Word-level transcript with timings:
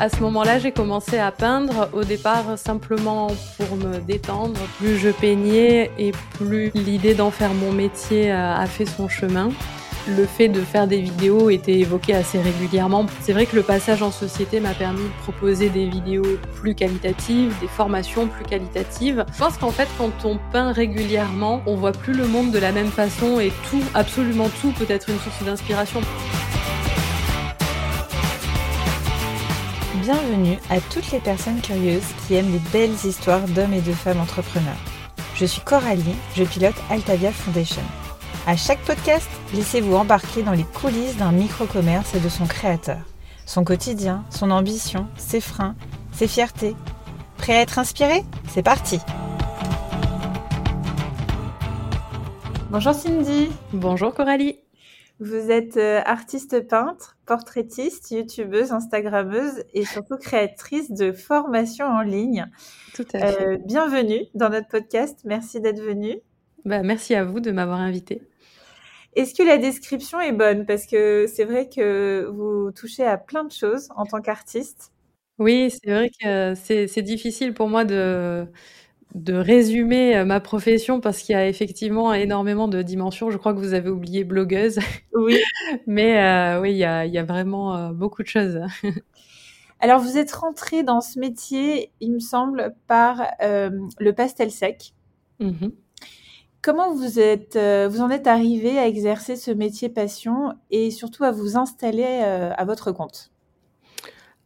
À 0.00 0.08
ce 0.08 0.20
moment-là, 0.20 0.60
j'ai 0.60 0.70
commencé 0.70 1.18
à 1.18 1.32
peindre 1.32 1.88
au 1.92 2.04
départ 2.04 2.56
simplement 2.56 3.26
pour 3.56 3.76
me 3.76 3.98
détendre. 3.98 4.60
Plus 4.78 4.96
je 4.96 5.08
peignais 5.08 5.90
et 5.98 6.12
plus 6.36 6.70
l'idée 6.72 7.14
d'en 7.14 7.32
faire 7.32 7.52
mon 7.52 7.72
métier 7.72 8.30
a 8.30 8.64
fait 8.66 8.86
son 8.86 9.08
chemin. 9.08 9.50
Le 10.16 10.24
fait 10.24 10.48
de 10.48 10.60
faire 10.60 10.86
des 10.86 11.00
vidéos 11.00 11.50
était 11.50 11.80
évoqué 11.80 12.14
assez 12.14 12.40
régulièrement. 12.40 13.06
C'est 13.22 13.32
vrai 13.32 13.44
que 13.44 13.56
le 13.56 13.62
passage 13.62 14.00
en 14.00 14.12
société 14.12 14.60
m'a 14.60 14.72
permis 14.72 15.02
de 15.02 15.22
proposer 15.24 15.68
des 15.68 15.86
vidéos 15.86 16.38
plus 16.54 16.76
qualitatives, 16.76 17.52
des 17.60 17.66
formations 17.66 18.28
plus 18.28 18.44
qualitatives. 18.44 19.26
Je 19.32 19.38
pense 19.38 19.58
qu'en 19.58 19.72
fait, 19.72 19.88
quand 19.98 20.24
on 20.24 20.38
peint 20.52 20.70
régulièrement, 20.70 21.60
on 21.66 21.74
voit 21.74 21.92
plus 21.92 22.14
le 22.14 22.28
monde 22.28 22.52
de 22.52 22.58
la 22.58 22.70
même 22.70 22.90
façon 22.90 23.40
et 23.40 23.52
tout, 23.68 23.82
absolument 23.94 24.48
tout 24.62 24.70
peut 24.70 24.86
être 24.88 25.10
une 25.10 25.18
source 25.18 25.42
d'inspiration. 25.44 26.00
Bienvenue 30.10 30.56
à 30.70 30.80
toutes 30.80 31.12
les 31.12 31.20
personnes 31.20 31.60
curieuses 31.60 32.14
qui 32.26 32.34
aiment 32.34 32.50
les 32.50 32.62
belles 32.72 32.96
histoires 33.04 33.46
d'hommes 33.46 33.74
et 33.74 33.82
de 33.82 33.92
femmes 33.92 34.20
entrepreneurs. 34.20 34.78
Je 35.34 35.44
suis 35.44 35.60
Coralie, 35.60 36.16
je 36.34 36.44
pilote 36.44 36.76
Altavia 36.88 37.30
Foundation. 37.30 37.82
À 38.46 38.56
chaque 38.56 38.78
podcast, 38.86 39.28
laissez-vous 39.52 39.94
embarquer 39.94 40.42
dans 40.42 40.52
les 40.52 40.64
coulisses 40.64 41.18
d'un 41.18 41.30
micro-commerce 41.32 42.14
et 42.14 42.20
de 42.20 42.30
son 42.30 42.46
créateur. 42.46 43.00
Son 43.44 43.64
quotidien, 43.64 44.24
son 44.30 44.50
ambition, 44.50 45.08
ses 45.18 45.42
freins, 45.42 45.74
ses 46.12 46.26
fiertés. 46.26 46.74
Prêt 47.36 47.58
à 47.58 47.60
être 47.60 47.78
inspiré? 47.78 48.24
C'est 48.48 48.62
parti 48.62 49.00
Bonjour 52.70 52.94
Cindy 52.94 53.50
Bonjour 53.74 54.14
Coralie 54.14 54.58
vous 55.20 55.50
êtes 55.50 55.76
euh, 55.76 56.00
artiste 56.04 56.68
peintre, 56.68 57.16
portraitiste, 57.26 58.10
youtubeuse, 58.10 58.72
instagrammeuse 58.72 59.64
et 59.74 59.84
surtout 59.84 60.16
créatrice 60.16 60.90
de 60.90 61.12
formations 61.12 61.86
en 61.86 62.02
ligne. 62.02 62.46
Tout 62.94 63.06
à 63.14 63.18
fait. 63.18 63.42
Euh, 63.42 63.58
bienvenue 63.64 64.26
dans 64.34 64.48
notre 64.48 64.68
podcast. 64.68 65.20
Merci 65.24 65.60
d'être 65.60 65.82
venue. 65.82 66.20
Bah, 66.64 66.82
merci 66.82 67.14
à 67.14 67.24
vous 67.24 67.40
de 67.40 67.50
m'avoir 67.50 67.80
invitée. 67.80 68.22
Est-ce 69.16 69.34
que 69.34 69.42
la 69.42 69.58
description 69.58 70.20
est 70.20 70.32
bonne? 70.32 70.66
Parce 70.66 70.86
que 70.86 71.26
c'est 71.26 71.44
vrai 71.44 71.68
que 71.68 72.30
vous 72.32 72.70
touchez 72.70 73.04
à 73.04 73.18
plein 73.18 73.42
de 73.42 73.52
choses 73.52 73.88
en 73.96 74.04
tant 74.04 74.20
qu'artiste. 74.20 74.92
Oui, 75.38 75.70
c'est 75.70 75.90
vrai 75.90 76.10
que 76.20 76.54
c'est 76.54 77.02
difficile 77.02 77.54
pour 77.54 77.68
moi 77.68 77.84
de, 77.84 78.46
de 79.14 79.34
résumer 79.34 80.16
euh, 80.16 80.24
ma 80.24 80.40
profession 80.40 81.00
parce 81.00 81.20
qu'il 81.20 81.32
y 81.32 81.36
a 81.36 81.48
effectivement 81.48 82.12
énormément 82.12 82.68
de 82.68 82.82
dimensions. 82.82 83.30
Je 83.30 83.38
crois 83.38 83.54
que 83.54 83.58
vous 83.58 83.74
avez 83.74 83.90
oublié 83.90 84.24
blogueuse. 84.24 84.78
Oui. 85.14 85.38
Mais 85.86 86.22
euh, 86.22 86.60
oui, 86.60 86.72
il 86.72 86.78
y 86.78 86.84
a, 86.84 87.24
vraiment 87.24 87.76
euh, 87.76 87.92
beaucoup 87.92 88.22
de 88.22 88.28
choses. 88.28 88.60
Alors, 89.80 90.00
vous 90.00 90.18
êtes 90.18 90.32
rentrée 90.32 90.82
dans 90.82 91.00
ce 91.00 91.18
métier, 91.18 91.92
il 92.00 92.12
me 92.12 92.18
semble, 92.18 92.74
par 92.88 93.22
le 93.40 94.10
pastel 94.10 94.50
sec. 94.50 94.92
Mmh 95.38 95.68
Comment 96.60 96.92
vous, 96.92 97.20
êtes, 97.20 97.56
vous 97.56 98.00
en 98.00 98.10
êtes 98.10 98.26
arrivé 98.26 98.76
à 98.76 98.88
exercer 98.88 99.36
ce 99.36 99.52
métier 99.52 99.88
passion 99.88 100.54
et 100.72 100.90
surtout 100.90 101.22
à 101.22 101.30
vous 101.30 101.56
installer 101.56 102.04
à 102.04 102.64
votre 102.64 102.90
compte? 102.90 103.30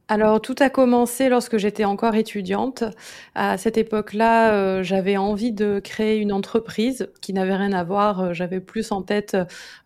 Alors 0.09 0.43
tout 0.43 0.57
a 0.59 0.69
commencé 0.69 1.29
lorsque 1.29 1.57
j'étais 1.57 1.85
encore 1.85 2.15
étudiante. 2.15 2.85
À 3.35 3.57
cette 3.57 3.79
époque-là, 3.79 4.53
euh, 4.53 4.83
j'avais 4.83 5.17
envie 5.17 5.53
de 5.53 5.81
créer 5.83 6.19
une 6.19 6.33
entreprise 6.33 7.09
qui 7.23 7.33
n'avait 7.33 7.57
rien 7.57 7.73
à 7.73 7.83
voir. 7.85 8.21
Euh, 8.21 8.33
j'avais 8.35 8.61
plus 8.61 8.93
en 8.93 9.03
tête 9.03 9.37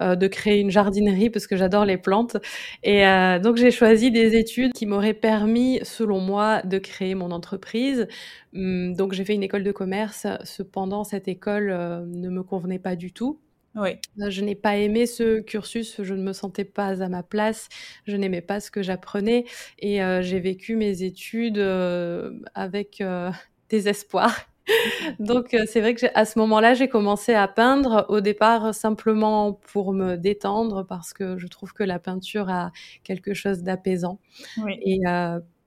euh, 0.02 0.16
de 0.16 0.26
créer 0.26 0.60
une 0.60 0.70
jardinerie 0.70 1.30
parce 1.30 1.46
que 1.46 1.56
j'adore 1.56 1.84
les 1.84 1.98
plantes. 1.98 2.38
Et 2.82 3.04
donc 3.42 3.56
j'ai 3.56 3.70
choisi 3.70 4.10
des 4.10 4.36
études 4.36 4.72
qui 4.72 4.86
m'auraient 4.86 5.14
permis, 5.14 5.80
selon 5.82 6.20
moi, 6.20 6.62
de 6.62 6.78
créer 6.78 7.14
mon 7.14 7.30
entreprise. 7.30 8.08
Hum, 8.54 8.94
donc 8.94 9.12
j'ai 9.12 9.24
fait 9.24 9.34
une 9.34 9.42
école 9.42 9.62
de 9.64 9.72
commerce. 9.72 10.26
Cependant, 10.44 11.04
cette 11.04 11.28
école 11.28 11.68
ne 11.68 12.28
me 12.30 12.42
convenait 12.42 12.78
pas 12.78 12.96
du 12.96 13.12
tout. 13.12 13.38
Oui. 13.76 13.90
Je 14.28 14.40
n'ai 14.40 14.54
pas 14.54 14.76
aimé 14.76 15.04
ce 15.06 15.40
cursus, 15.40 16.02
je 16.02 16.14
ne 16.14 16.22
me 16.22 16.32
sentais 16.32 16.64
pas 16.64 17.02
à 17.02 17.08
ma 17.08 17.22
place, 17.22 17.68
je 18.06 18.16
n'aimais 18.16 18.40
pas 18.40 18.58
ce 18.60 18.70
que 18.70 18.82
j'apprenais 18.82 19.44
et 19.78 20.02
euh, 20.02 20.22
j'ai 20.22 20.40
vécu 20.40 20.76
mes 20.76 21.02
études 21.02 21.58
euh, 21.58 22.30
avec 22.54 23.02
euh, 23.02 23.30
désespoir. 23.68 24.34
Donc 25.20 25.54
c'est 25.66 25.80
vrai 25.80 25.94
que 25.94 26.06
à 26.14 26.24
ce 26.24 26.38
moment-là, 26.40 26.74
j'ai 26.74 26.88
commencé 26.88 27.34
à 27.34 27.46
peindre 27.46 28.04
au 28.08 28.20
départ 28.20 28.74
simplement 28.74 29.52
pour 29.52 29.92
me 29.92 30.16
détendre 30.16 30.84
parce 30.84 31.12
que 31.12 31.38
je 31.38 31.46
trouve 31.46 31.72
que 31.72 31.84
la 31.84 32.00
peinture 32.00 32.50
a 32.50 32.72
quelque 33.04 33.32
chose 33.32 33.62
d'apaisant. 33.62 34.18
Et 34.66 35.00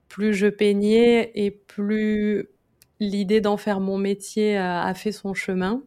plus 0.08 0.34
je 0.34 0.48
peignais 0.48 1.30
et 1.34 1.50
plus 1.50 2.48
l'idée 2.98 3.40
d'en 3.40 3.56
faire 3.56 3.80
mon 3.80 3.96
métier 3.96 4.58
a 4.58 4.92
fait 4.92 5.12
son 5.12 5.32
chemin. 5.32 5.82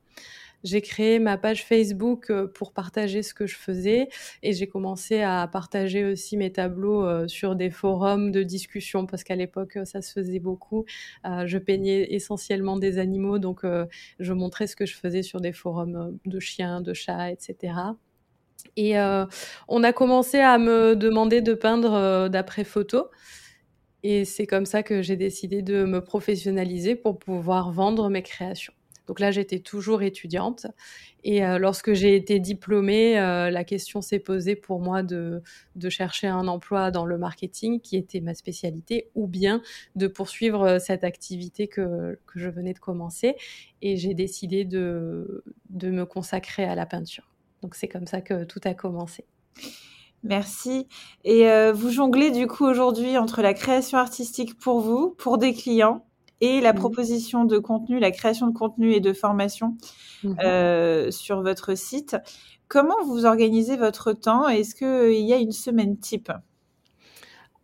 J'ai 0.64 0.82
créé 0.82 1.20
ma 1.20 1.38
page 1.38 1.66
Facebook 1.66 2.30
euh, 2.30 2.48
pour 2.48 2.72
partager 2.72 3.22
ce 3.22 3.34
que 3.34 3.46
je 3.46 3.56
faisais 3.56 4.08
et 4.44 4.54
j'ai 4.54 4.68
commencé 4.68 5.22
à 5.22 5.48
partager 5.52 6.06
aussi 6.06 6.38
mes 6.38 6.54
tableaux 6.54 7.06
euh, 7.06 7.28
sur 7.28 7.56
des 7.56 7.70
forums 7.70 8.32
de 8.32 8.44
discussion 8.44 9.06
parce 9.06 9.24
qu'à 9.24 9.36
l'époque 9.36 9.78
ça 9.84 10.02
se 10.02 10.14
faisait 10.14 10.40
beaucoup. 10.40 10.86
Euh, 11.26 11.46
je 11.46 11.58
peignais 11.58 12.14
essentiellement 12.14 12.78
des 12.78 12.98
animaux 12.98 13.40
donc 13.40 13.66
je 14.20 14.34
montrais 14.34 14.68
ce 14.68 14.76
que 14.76 14.86
je 14.86 14.96
faisais 14.96 15.22
sur 15.22 15.42
des 15.42 15.54
forums 15.54 16.18
de 16.26 16.40
chiens, 16.40 16.82
de 16.82 16.94
chats, 16.94 17.32
etc. 17.32 17.74
Et 18.78 18.96
on 19.68 19.84
a 19.84 19.94
commencé 19.94 20.40
à 20.40 20.58
me 20.58 20.96
demander 20.96 21.42
de 21.42 21.54
peindre 21.54 22.30
d'après 22.30 22.64
photo. 22.64 23.10
Et 24.04 24.26
c'est 24.26 24.48
comme 24.48 24.66
ça 24.66 24.84
que 24.84 25.02
j'ai 25.02 25.16
décidé 25.16 25.62
de 25.62 25.86
me 25.86 26.02
professionnaliser 26.02 26.96
pour 26.96 27.20
pouvoir 27.20 27.72
vendre 27.72 28.10
mes 28.10 28.22
créations. 28.22 28.74
Donc 29.08 29.20
là, 29.20 29.32
j'étais 29.32 29.60
toujours 29.60 30.02
étudiante. 30.02 30.68
Et 31.24 31.46
euh, 31.46 31.58
lorsque 31.58 31.94
j'ai 31.94 32.16
été 32.16 32.40
diplômée, 32.40 33.20
euh, 33.20 33.50
la 33.50 33.64
question 33.64 34.02
s'est 34.02 34.20
posée 34.20 34.56
pour 34.56 34.82
moi 34.82 35.04
de, 35.04 35.42
chercher 35.90 36.28
un 36.28 36.48
emploi 36.48 36.92
dans 36.92 37.06
le 37.06 37.18
marketing, 37.18 37.82
qui 37.82 37.98
était 37.98 38.22
ma 38.22 38.34
spécialité, 38.34 39.10
ou 39.16 39.28
bien 39.28 39.62
de 39.96 40.08
poursuivre 40.08 40.64
euh, 40.64 40.80
cette 40.80 41.04
activité 41.04 41.68
que, 41.68 42.20
je 42.36 42.50
venais 42.50 42.74
de 42.74 42.80
commencer. 42.80 43.36
Et 43.82 43.98
j'ai 43.98 44.14
décidé 44.14 44.66
de, 44.66 45.44
de 45.70 45.90
me 45.90 46.06
consacrer 46.06 46.64
à 46.64 46.76
la 46.76 46.86
peinture. 46.86 47.30
Donc 47.62 47.76
c'est 47.76 47.88
comme 47.88 48.08
ça 48.08 48.22
que 48.22 48.44
tout 48.44 48.62
a 48.64 48.74
commencé. 48.74 49.26
Merci. 50.24 50.88
Et 51.26 51.46
vous 51.74 51.90
jonglez 51.90 52.32
du 52.32 52.48
coup 52.48 52.66
aujourd'hui 52.66 53.18
entre 53.18 53.42
la 53.42 53.54
création 53.54 53.98
artistique 53.98 54.58
pour 54.58 54.80
vous, 54.80 55.14
pour 55.18 55.38
des 55.38 55.54
clients, 55.54 56.06
et 56.44 56.60
la 56.60 56.74
mmh. 56.74 56.76
proposition 56.76 57.46
de 57.46 57.58
contenu, 57.58 58.00
la 58.00 58.12
création 58.12 58.48
de 58.48 58.54
contenu 58.54 58.92
et 58.92 59.00
de 59.00 59.14
formation 59.14 59.78
mmh 60.24 60.36
euh, 60.44 61.10
sur 61.10 61.42
votre 61.42 61.76
site. 61.76 62.18
Comment 62.68 63.02
vous 63.06 63.26
organisez 63.26 63.78
votre 63.78 64.12
temps? 64.12 64.50
Est-ce 64.50 64.76
qu'il 64.76 65.26
y 65.26 65.32
a 65.34 65.38
une 65.38 65.54
semaine 65.54 65.98
type? 65.98 66.32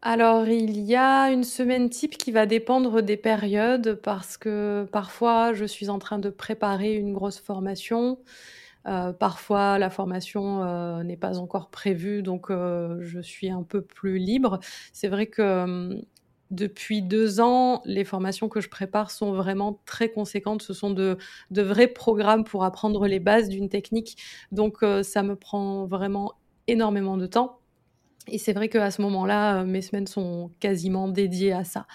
Alors, 0.02 0.48
il 0.48 0.80
y 0.80 0.96
a 0.96 1.30
une 1.30 1.44
semaine 1.44 1.90
type 1.90 2.18
qui 2.18 2.32
va 2.32 2.46
dépendre 2.46 3.02
des 3.02 3.18
périodes 3.18 4.00
parce 4.02 4.38
que 4.38 4.88
parfois 4.94 5.54
je 5.54 5.66
suis 5.66 5.90
en 5.90 6.00
train 6.00 6.20
de 6.20 6.30
préparer 6.30 6.96
une 6.96 7.14
grosse 7.14 7.40
formation. 7.40 8.18
Euh, 8.88 9.12
parfois, 9.12 9.78
la 9.78 9.90
formation 9.90 10.64
euh, 10.64 11.04
n'est 11.04 11.18
pas 11.18 11.38
encore 11.38 11.70
prévue, 11.70 12.24
donc 12.24 12.48
je 12.50 13.20
suis 13.22 13.50
un 13.50 13.64
peu 13.64 13.82
plus 13.82 14.20
libre. 14.20 14.60
C'est 14.94 15.10
vrai 15.10 15.28
que 15.28 15.64
hum, 15.64 16.02
depuis 16.52 17.02
deux 17.02 17.40
ans, 17.40 17.82
les 17.86 18.04
formations 18.04 18.50
que 18.50 18.60
je 18.60 18.70
prépare 18.70 19.12
sont 19.12 19.34
vraiment 19.34 19.82
très 19.86 20.10
conséquentes. 20.10 20.62
Ce 20.62 20.74
sont 20.74 20.90
de, 20.92 21.18
vrais 21.52 21.88
programmes 21.88 22.44
pour 22.44 22.64
apprendre 22.64 23.08
les 23.08 23.20
bases 23.20 23.50
d'une 23.50 23.70
technique. 23.70 24.18
Donc, 24.52 24.78
euh, 24.82 25.04
ça 25.04 25.22
me 25.22 25.36
prend 25.36 25.86
vraiment 25.86 26.34
énormément 26.68 27.18
de 27.18 27.28
temps. 27.28 27.60
Et 28.28 28.38
c'est 28.38 28.54
vrai 28.54 28.70
qu'à 28.70 28.92
ce 28.92 29.02
moment-là, 29.04 29.62
euh, 29.62 29.66
mes 29.66 29.82
semaines 29.82 30.08
sont 30.08 30.52
quasiment 30.60 31.08
dédiées 31.08 31.54
à 31.54 31.64
ça. 31.64 31.86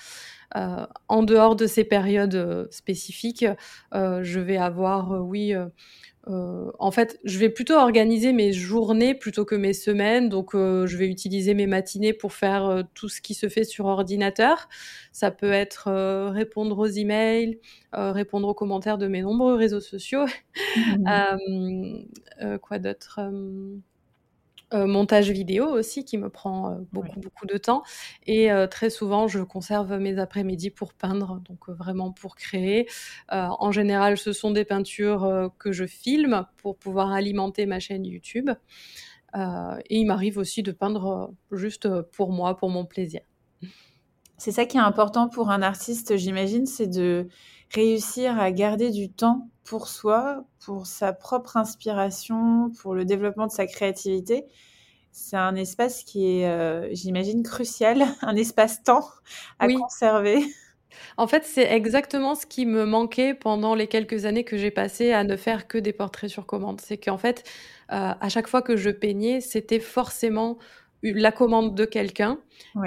Euh, 0.57 0.87
en 1.09 1.25
dehors 1.25 1.57
de 1.57 1.67
ces 1.67 1.83
périodes 1.83 2.69
spécifiques, 2.71 3.45
je 3.93 4.41
vais 4.41 4.57
avoir, 4.57 5.25
oui, 5.27 5.53
euh, 6.29 6.71
en 6.79 6.91
fait, 6.91 7.21
je 7.25 7.39
vais 7.39 7.51
plutôt 7.51 7.75
organiser 7.75 8.33
mes 8.33 8.53
journées 8.53 9.15
plutôt 9.15 9.45
que 9.45 9.55
mes 9.55 9.73
semaines. 9.73 10.29
Donc, 10.29 10.55
euh, 10.55 10.87
je 10.87 10.97
vais 10.97 11.09
utiliser 11.09 11.55
mes 11.55 11.67
matinées 11.67 12.13
pour 12.13 12.33
faire 12.33 12.67
euh, 12.67 12.83
tout 12.95 13.09
ce 13.09 13.21
qui 13.21 13.35
se 13.35 13.49
fait 13.49 13.65
sur 13.65 13.87
ordinateur. 13.87 14.69
Ça 15.13 15.31
peut 15.31 15.53
être 15.53 15.91
répondre 16.31 16.79
aux 16.79 16.87
emails, 16.87 17.59
répondre 17.93 18.49
aux 18.49 18.55
commentaires 18.55 18.99
de 18.99 19.07
mes 19.07 19.23
nombreux 19.23 19.55
réseaux 19.55 19.81
sociaux. 19.81 20.27
Mmh. 20.99 22.05
quoi 22.63 22.79
d'autre 22.79 23.21
euh, 24.75 24.87
montage 24.87 25.31
vidéo 25.31 25.67
aussi 25.67 26.05
qui 26.05 26.19
me 26.19 26.29
prend 26.29 26.71
euh, 26.71 26.75
beaucoup 26.93 27.21
beaucoup 27.21 27.47
de 27.47 27.57
temps. 27.57 27.83
Et 28.27 28.51
euh, 28.51 28.67
très 28.67 28.91
souvent 28.91 29.29
je 29.29 29.41
conserve 29.41 29.97
mes 29.99 30.19
après-midi 30.19 30.71
pour 30.71 30.95
peindre 30.95 31.41
donc 31.49 31.69
vraiment 31.69 32.13
pour 32.13 32.37
créer. 32.37 32.89
En 33.31 33.71
général 33.71 34.19
ce 34.19 34.33
sont 34.33 34.51
des 34.51 34.65
peintures 34.65 35.51
que 35.59 35.73
je 35.73 35.87
filme 35.87 36.47
pour 36.57 36.77
pouvoir 36.77 37.13
alimenter 37.13 37.67
ma 37.67 37.81
chaîne 37.81 38.05
YouTube. 38.05 38.51
Et 39.37 39.99
il 39.99 40.05
m'arrive 40.07 40.39
aussi 40.39 40.63
de 40.63 40.73
peindre 40.73 41.33
juste 41.51 41.89
pour 42.13 42.31
moi 42.31 42.57
pour 42.57 42.71
mon 42.71 42.85
plaisir. 42.85 43.21
C'est 44.37 44.53
ça 44.53 44.67
qui 44.67 44.77
est 44.77 44.81
important 44.81 45.29
pour 45.29 45.51
un 45.51 45.63
artiste, 45.63 46.17
j'imagine, 46.17 46.67
c'est 46.67 46.87
de 46.87 47.29
réussir 47.73 48.39
à 48.39 48.51
garder 48.53 48.91
du 48.91 49.11
temps 49.11 49.49
pour 49.65 49.89
soi, 49.89 50.45
pour 50.65 50.87
sa 50.87 51.13
propre 51.13 51.57
inspiration, 51.57 52.71
pour 52.81 52.95
le 52.95 53.05
développement 53.05 53.47
de 53.47 53.53
sa 53.53 53.67
créativité. 53.67 54.47
C'est 55.11 55.37
un 55.37 55.55
espace 55.55 56.03
qui 56.03 56.41
est, 56.41 56.49
euh, 56.49 56.89
j'imagine, 56.93 57.43
crucial, 57.43 58.05
un 58.23 58.37
espace-temps 58.37 59.09
à 59.59 59.69
conserver. 59.69 60.45
En 61.17 61.27
fait, 61.27 61.45
c'est 61.45 61.73
exactement 61.73 62.35
ce 62.35 62.47
qui 62.47 62.67
me 62.67 62.85
manquait 62.85 63.35
pendant 63.35 63.75
les 63.75 63.89
quelques 63.89 64.27
années 64.27 64.45
que 64.45 64.57
j'ai 64.57 64.71
passées 64.71 65.13
à 65.13 65.25
ne 65.25 65.37
faire 65.37 65.67
que 65.67 65.79
des 65.79 65.93
portraits 65.93 66.31
sur 66.31 66.47
commande. 66.47 66.81
C'est 66.81 66.99
qu'en 66.99 67.19
fait, 67.19 67.45
euh, 67.93 68.13
à 68.21 68.29
chaque 68.29 68.49
fois 68.49 68.63
que 68.63 68.77
je 68.77 68.91
peignais, 68.91 69.41
c'était 69.41 69.81
forcément 69.81 70.59
la 71.13 71.33
commande 71.33 71.75
de 71.75 71.85
quelqu'un. 71.85 72.39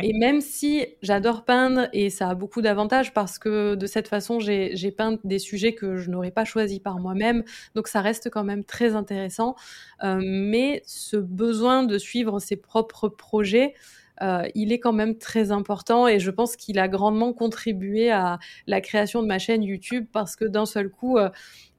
Et 0.01 0.13
même 0.13 0.41
si 0.41 0.85
j'adore 1.01 1.45
peindre 1.45 1.87
et 1.93 2.09
ça 2.09 2.29
a 2.29 2.35
beaucoup 2.35 2.61
d'avantages 2.61 3.13
parce 3.13 3.37
que 3.37 3.75
de 3.75 3.85
cette 3.85 4.07
façon, 4.07 4.39
j'ai 4.39 4.91
peint 4.91 5.17
des 5.23 5.39
sujets 5.39 5.73
que 5.73 5.97
je 5.97 6.09
n'aurais 6.09 6.31
pas 6.31 6.45
choisis 6.45 6.79
par 6.79 6.99
moi-même. 6.99 7.43
Donc 7.75 7.87
ça 7.87 8.01
reste 8.01 8.29
quand 8.29 8.43
même 8.43 8.63
très 8.63 8.95
intéressant. 8.95 9.55
Euh, 10.03 10.19
mais 10.23 10.81
ce 10.85 11.17
besoin 11.17 11.83
de 11.83 11.97
suivre 11.97 12.39
ses 12.39 12.55
propres 12.55 13.07
projets, 13.07 13.73
euh, 14.21 14.47
il 14.55 14.71
est 14.71 14.79
quand 14.79 14.93
même 14.93 15.17
très 15.17 15.51
important 15.51 16.07
et 16.07 16.19
je 16.19 16.31
pense 16.31 16.55
qu'il 16.55 16.79
a 16.79 16.87
grandement 16.87 17.33
contribué 17.33 18.09
à 18.09 18.39
la 18.65 18.81
création 18.81 19.21
de 19.21 19.27
ma 19.27 19.37
chaîne 19.37 19.63
YouTube 19.63 20.07
parce 20.11 20.35
que 20.35 20.45
d'un 20.45 20.65
seul 20.65 20.89
coup, 20.89 21.17
euh, 21.17 21.29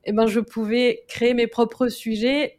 eh 0.05 0.13
ben, 0.13 0.27
je 0.27 0.41
pouvais 0.41 1.05
créer 1.09 1.35
mes 1.35 1.49
propres 1.49 1.89
sujets 1.89 2.58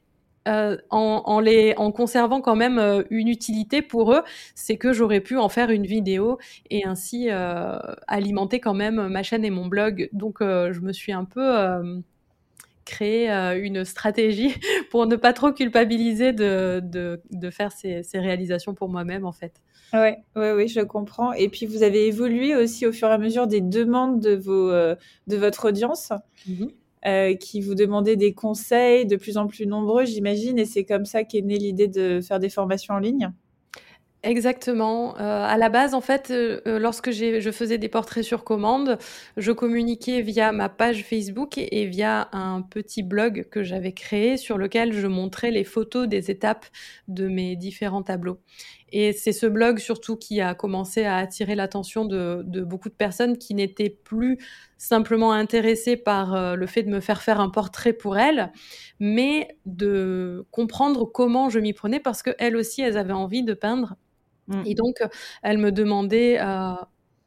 euh, 0.50 0.78
en, 0.90 1.40
les, 1.40 1.74
en 1.78 1.92
conservant 1.92 2.42
quand 2.42 2.56
même 2.56 2.80
euh, 2.80 3.04
une 3.10 3.28
utilité 3.28 3.82
pour 3.82 4.14
eux, 4.14 4.24
c'est 4.56 4.78
que 4.78 4.94
j'aurais 4.94 5.22
pu 5.22 5.38
en 5.38 5.48
faire 5.48 5.70
une 5.70 5.86
vidéo 5.86 6.40
et 6.70 6.86
ainsi 6.86 7.28
euh, 7.30 7.78
alimenter 8.08 8.60
quand 8.60 8.74
même 8.74 9.08
ma 9.08 9.24
chaîne 9.24 9.46
et 9.46 9.52
mon 9.52 9.68
blog. 9.68 10.10
Donc 10.12 10.38
je 10.42 10.80
me 10.80 10.92
suis 10.92 11.12
un 11.12 11.26
peu 11.26 12.02
créé 12.86 13.30
une 13.30 13.86
stratégie 13.86 14.56
pour 14.90 15.06
ne 15.06 15.16
pas 15.16 15.34
trop 15.34 15.52
culpabiliser 15.52 16.34
de, 16.34 16.82
de, 16.84 17.22
de 17.30 17.50
faire 17.52 17.72
ces, 17.72 18.02
ces, 18.02 18.20
réalisations 18.20 18.74
pour 18.74 18.90
moi-même 18.90 19.26
en 19.26 19.32
fait. 19.32 19.62
Ouais, 19.94 20.18
ouais, 20.36 20.54
oui, 20.54 20.68
je 20.68 20.82
comprends. 20.82 21.34
Et 21.34 21.50
puis 21.50 21.66
vous 21.66 21.84
avez 21.84 22.08
évolué 22.08 22.56
aussi 22.56 22.88
au 22.88 22.92
fur 22.92 23.10
et 23.10 23.14
à 23.14 23.18
mesure 23.18 23.48
des 23.48 23.62
demandes 23.62 24.20
de, 24.20 24.36
vos, 24.36 24.72
de 24.72 25.38
votre 25.38 25.68
audience. 25.68 26.12
Mmh 26.48 26.68
euh, 27.06 27.36
qui 27.36 27.62
vous 27.62 27.76
demandaient 27.76 28.16
des 28.18 28.34
conseils 28.34 29.06
de 29.06 29.16
plus 29.16 29.38
en 29.38 29.48
plus 29.48 29.66
nombreux, 29.66 30.06
j'imagine, 30.06 30.60
et 30.60 30.66
c'est 30.66 30.86
comme 30.86 31.06
ça 31.06 31.24
qu'est 31.24 31.42
née 31.42 31.58
l'idée 31.58 31.88
de 31.88 32.22
faire 32.22 32.40
des 32.40 32.50
formations 32.50 32.96
en 32.96 33.00
ligne? 33.00 33.32
Exactement. 34.22 35.16
Euh, 35.18 35.46
à 35.46 35.56
la 35.58 35.70
base, 35.70 35.94
en 35.94 36.02
fait, 36.02 36.30
euh, 36.30 36.60
lorsque 36.78 37.10
je 37.12 37.52
faisais 37.52 37.78
des 37.78 37.88
portraits 37.88 38.24
sur 38.24 38.44
commande, 38.44 38.98
je 39.38 39.54
communiquais 39.54 40.22
via 40.22 40.52
ma 40.52 40.68
page 40.68 41.06
Facebook 41.06 41.58
et 41.58 41.86
via 41.86 42.28
un 42.34 42.62
petit 42.62 43.02
blog 43.02 43.48
que 43.50 43.64
j'avais 43.64 43.94
créé 43.94 44.36
sur 44.36 44.58
lequel 44.58 44.92
je 44.92 45.08
montrais 45.08 45.52
les 45.52 45.64
photos 45.64 46.10
des 46.10 46.32
étapes 46.32 46.66
de 47.08 47.30
mes 47.30 47.56
différents 47.56 48.04
tableaux. 48.04 48.40
Et 48.92 49.14
c'est 49.14 49.32
ce 49.32 49.46
blog 49.46 49.80
surtout 49.80 50.16
qui 50.16 50.42
a 50.42 50.54
commencé 50.56 51.04
à 51.04 51.18
attirer 51.18 51.56
l'attention 51.56 52.06
de, 52.06 52.44
beaucoup 52.64 52.90
de 52.90 52.94
personnes 52.94 53.38
qui 53.38 53.54
n'étaient 53.54 53.90
plus 53.90 54.38
simplement 54.78 55.32
intéressées 55.32 55.98
par 55.98 56.34
euh, 56.34 56.56
le 56.56 56.68
fait 56.68 56.84
de 56.84 56.90
me 56.90 57.00
faire 57.00 57.22
faire 57.22 57.40
un 57.40 57.50
portrait 57.50 57.94
pour 57.94 58.18
elles, 58.18 58.52
mais 59.00 59.58
de 59.66 60.46
comprendre 60.52 61.06
comment 61.06 61.50
je 61.50 61.60
m'y 61.60 61.74
prenais 61.74 62.00
parce 62.00 62.24
qu'elles 62.24 62.56
aussi, 62.56 62.82
elles 62.82 62.98
avaient 62.98 63.14
envie 63.14 63.44
de 63.44 63.54
peindre. 63.54 63.96
Mmh. 64.48 64.64
Et 64.66 64.76
donc, 64.76 64.98
elles 65.44 65.58
me 65.58 65.72
demandaient, 65.72 66.40
euh, 66.42 66.74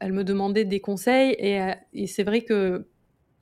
elles 0.00 0.12
me 0.12 0.25
demandaient 0.25 0.65
des 0.65 0.81
conseils. 0.81 1.35
Et, 1.38 1.61
euh, 1.61 1.75
et 1.93 2.06
c'est 2.06 2.25
vrai 2.25 2.43
que 2.43 2.87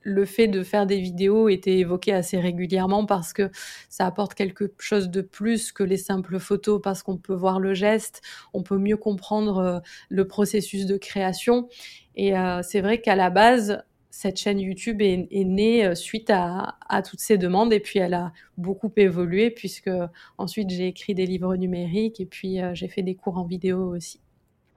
le 0.03 0.25
fait 0.25 0.47
de 0.47 0.63
faire 0.63 0.85
des 0.85 0.99
vidéos 0.99 1.49
était 1.49 1.77
évoqué 1.77 2.13
assez 2.13 2.39
régulièrement 2.39 3.05
parce 3.05 3.33
que 3.33 3.51
ça 3.89 4.05
apporte 4.05 4.33
quelque 4.33 4.71
chose 4.79 5.09
de 5.09 5.21
plus 5.21 5.71
que 5.71 5.83
les 5.83 5.97
simples 5.97 6.39
photos 6.39 6.81
parce 6.81 7.03
qu'on 7.03 7.17
peut 7.17 7.33
voir 7.33 7.59
le 7.59 7.73
geste, 7.73 8.21
on 8.53 8.63
peut 8.63 8.77
mieux 8.77 8.97
comprendre 8.97 9.57
euh, 9.57 9.79
le 10.09 10.27
processus 10.27 10.85
de 10.85 10.97
création. 10.97 11.69
Et 12.15 12.37
euh, 12.37 12.61
c'est 12.63 12.81
vrai 12.81 13.01
qu'à 13.01 13.15
la 13.15 13.29
base, 13.29 13.83
cette 14.09 14.37
chaîne 14.37 14.59
YouTube 14.59 15.01
est, 15.01 15.27
née 15.31 15.85
euh, 15.85 15.95
suite 15.95 16.29
à, 16.29 16.77
à, 16.89 17.01
toutes 17.01 17.21
ces 17.21 17.37
demandes 17.37 17.71
et 17.73 17.79
puis 17.79 17.99
elle 17.99 18.13
a 18.13 18.33
beaucoup 18.57 18.91
évolué 18.97 19.51
puisque 19.51 19.89
ensuite 20.37 20.69
j'ai 20.69 20.87
écrit 20.87 21.15
des 21.15 21.25
livres 21.25 21.55
numériques 21.55 22.19
et 22.19 22.25
puis 22.25 22.59
j'ai 22.73 22.87
fait 22.87 23.03
des 23.03 23.15
cours 23.15 23.37
en 23.37 23.45
vidéo 23.45 23.95
aussi. 23.95 24.20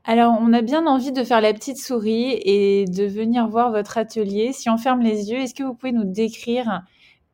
Alors, 0.06 0.36
on 0.38 0.52
a 0.52 0.60
bien 0.60 0.86
envie 0.86 1.12
de 1.12 1.24
faire 1.24 1.40
la 1.40 1.54
petite 1.54 1.78
souris 1.78 2.38
et 2.44 2.84
de 2.84 3.04
venir 3.04 3.48
voir 3.48 3.70
votre 3.70 3.96
atelier. 3.96 4.52
Si 4.52 4.68
on 4.68 4.76
ferme 4.76 5.00
les 5.00 5.30
yeux, 5.30 5.38
est-ce 5.38 5.54
que 5.54 5.62
vous 5.62 5.74
pouvez 5.74 5.92
nous 5.92 6.04
décrire 6.04 6.82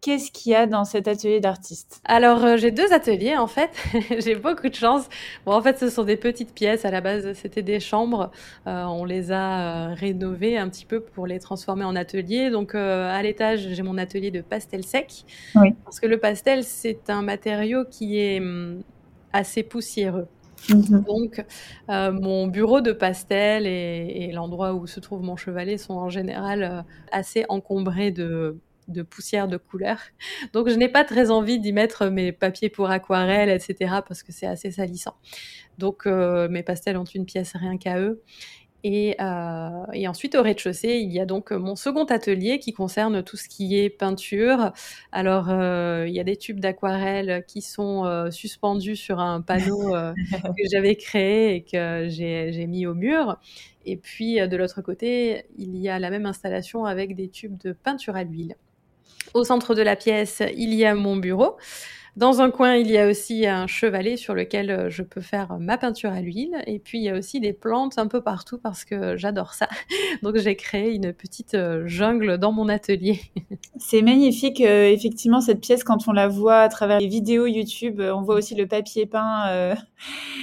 qu'est-ce 0.01 0.31
qu'il 0.31 0.53
y 0.53 0.55
a 0.55 0.67
dans 0.67 0.85
cet 0.85 1.09
atelier 1.09 1.41
d'artiste? 1.41 2.01
Alors, 2.05 2.45
euh, 2.45 2.57
j'ai 2.57 2.71
deux 2.71 2.93
ateliers 2.93 3.37
en 3.37 3.49
fait. 3.49 3.71
j'ai 4.25 4.37
beaucoup 4.37 4.69
de 4.69 4.75
chance. 4.75 5.09
Bon, 5.45 5.53
en 5.53 5.61
fait, 5.63 5.79
ce 5.79 5.91
sont 5.91 6.05
des 6.05 6.17
petites 6.17 6.55
pièces. 6.55 6.85
À 6.85 6.93
la 6.93 7.01
base, 7.01 7.33
c'était 7.35 7.63
des 7.63 7.81
chambres. 7.81 8.31
Euh, 8.69 8.85
on 8.85 9.05
les 9.05 9.33
a 9.33 9.91
euh, 9.91 9.95
rénovées 9.95 10.57
un 10.57 10.69
petit 10.69 10.87
peu 10.87 11.01
pour 11.01 11.27
les 11.27 11.41
transformer 11.41 11.85
en 11.85 11.97
atelier. 11.97 12.51
Donc, 12.51 12.77
à 12.77 13.21
l'étage, 13.23 13.69
j'ai 13.69 13.83
mon 13.83 13.99
atelier 13.99 14.31
de 14.31 14.43
pastel 14.43 14.85
sec. 14.85 15.25
Oui. 15.57 15.75
Parce 15.85 16.01
que 16.01 16.07
le 16.07 16.19
pastel, 16.19 16.63
c'est 16.63 17.11
un 17.11 17.23
matériau 17.23 17.85
qui 17.85 18.21
est 18.21 18.39
hum, 18.39 18.83
assez 19.33 19.63
poussiéreux. 19.65 20.29
Mhm. 20.69 21.05
Donc, 21.05 21.45
euh, 21.89 22.13
mon 22.13 22.47
bureau 22.47 22.81
de 22.81 22.93
pastel 22.93 23.67
et, 23.67 24.31
l'endroit 24.33 24.75
où 24.75 24.87
se 24.87 25.01
trouve 25.01 25.23
mon 25.23 25.37
chevalet 25.37 25.79
sont 25.79 25.95
en 25.95 26.11
général 26.11 26.63
euh, 26.63 26.83
assez 27.13 27.45
encombrés 27.49 28.11
de, 28.11 28.59
poussière 29.09 29.49
de 29.49 29.57
couleur. 29.57 29.99
Donc, 30.53 30.69
je 30.69 30.75
n'ai 30.75 30.89
pas 30.89 31.05
très 31.05 31.31
envie 31.31 31.59
d'y 31.59 31.73
mettre 31.73 32.07
mes 32.07 32.33
papiers 32.33 32.69
pour 32.69 32.91
aquarelle, 32.91 33.49
etc., 33.49 34.03
parce 34.07 34.23
que 34.23 34.33
c'est 34.33 34.47
assez 34.47 34.71
salissant. 34.73 35.15
Donc, 35.79 36.07
euh, 36.07 36.49
mes 36.49 36.63
pastels 36.63 36.97
ont 36.97 37.05
une 37.05 37.25
pièce 37.25 37.53
rien 37.55 37.79
qu'à 37.79 37.99
eux. 38.01 38.23
Euh, 38.85 39.85
et, 39.93 40.09
ensuite, 40.09 40.35
au 40.35 40.43
rez-de-chaussée, 40.43 40.99
il 40.99 41.13
y 41.13 41.21
a 41.21 41.27
donc 41.27 41.51
mon 41.51 41.77
second 41.77 42.05
atelier 42.05 42.59
qui 42.59 42.73
concerne 42.73 43.23
tout 43.23 43.37
ce 43.37 43.49
qui 43.49 43.79
est 43.79 43.91
peinture. 43.91 44.73
Alors, 45.13 45.51
euh, 45.51 46.07
il 46.09 46.15
y 46.15 46.21
a 46.21 46.25
des 46.25 46.37
tubes 46.37 46.61
d'aquarelle 46.61 47.45
qui 47.47 47.63
sont 47.63 48.05
euh, 48.05 48.31
suspendus 48.31 48.97
sur 48.97 49.21
un 49.21 49.41
panneau 49.41 49.93
que 50.57 50.63
j'avais 50.71 50.97
créé 50.97 51.57
et 51.57 51.63
que 51.63 52.07
j'ai 52.09 52.67
mis 52.67 52.87
au 52.87 52.95
mur. 52.95 53.39
Et 53.87 53.97
puis, 53.97 54.37
de 54.37 54.57
l'autre 54.57 54.83
côté, 54.83 55.45
il 55.59 55.77
y 55.77 55.89
a 55.89 55.99
la 55.99 56.11
même 56.11 56.27
installation 56.27 56.85
avec 56.85 57.15
des 57.15 57.29
tubes 57.29 57.59
de 57.59 57.73
peinture 57.73 58.17
à 58.17 58.25
l'huile. 58.25 58.57
Au 59.35 59.45
centre 59.45 59.75
de 59.75 59.83
la 59.83 59.97
pièce, 59.97 60.43
il 60.57 60.75
y 60.75 60.85
a 60.85 60.95
mon 60.95 61.17
bureau. 61.17 61.57
Dans 62.17 62.41
un 62.41 62.51
coin, 62.51 62.75
il 62.75 62.91
y 62.91 62.99
a 62.99 63.09
aussi 63.09 63.47
un 63.47 63.67
chevalet 63.67 64.17
sur 64.17 64.35
lequel 64.35 64.71
euh, 64.71 64.91
je 64.91 65.03
peux 65.03 65.21
faire 65.21 65.59
ma 65.61 65.79
peinture 65.79 66.11
à 66.11 66.21
l'huile. 66.21 66.57
Et 66.67 66.79
puis, 66.79 66.99
il 66.99 67.05
y 67.05 67.09
a 67.09 67.17
aussi 67.17 67.41
des 67.41 67.53
plantes 67.53 67.99
un 67.99 68.09
peu 68.09 68.21
partout 68.21 68.59
parce 68.59 68.85
que 68.85 69.17
j'adore 69.17 69.55
ça. 69.55 69.69
Donc, 70.23 70.37
j'ai 70.37 70.57
créé 70.57 70.93
une 70.95 71.13
petite 71.13 71.55
euh, 71.55 71.87
jungle 71.87 72.39
dans 72.39 72.53
mon 72.53 72.69
atelier. 72.69 73.21
C'est 73.79 74.03
magnifique, 74.03 74.61
euh, 74.61 74.91
effectivement, 74.91 75.41
cette 75.41 75.61
pièce, 75.61 75.85
quand 75.85 76.09
on 76.09 76.13
la 76.13 76.29
voit 76.29 76.61
à 76.61 76.69
travers 76.69 76.99
les 76.99 77.07
vidéos 77.07 77.47
YouTube, 77.47 78.01
on 78.01 78.23
voit 78.23 78.35
aussi 78.35 78.55
le 78.55 78.67
papier 78.67 79.07
peint 79.07 79.77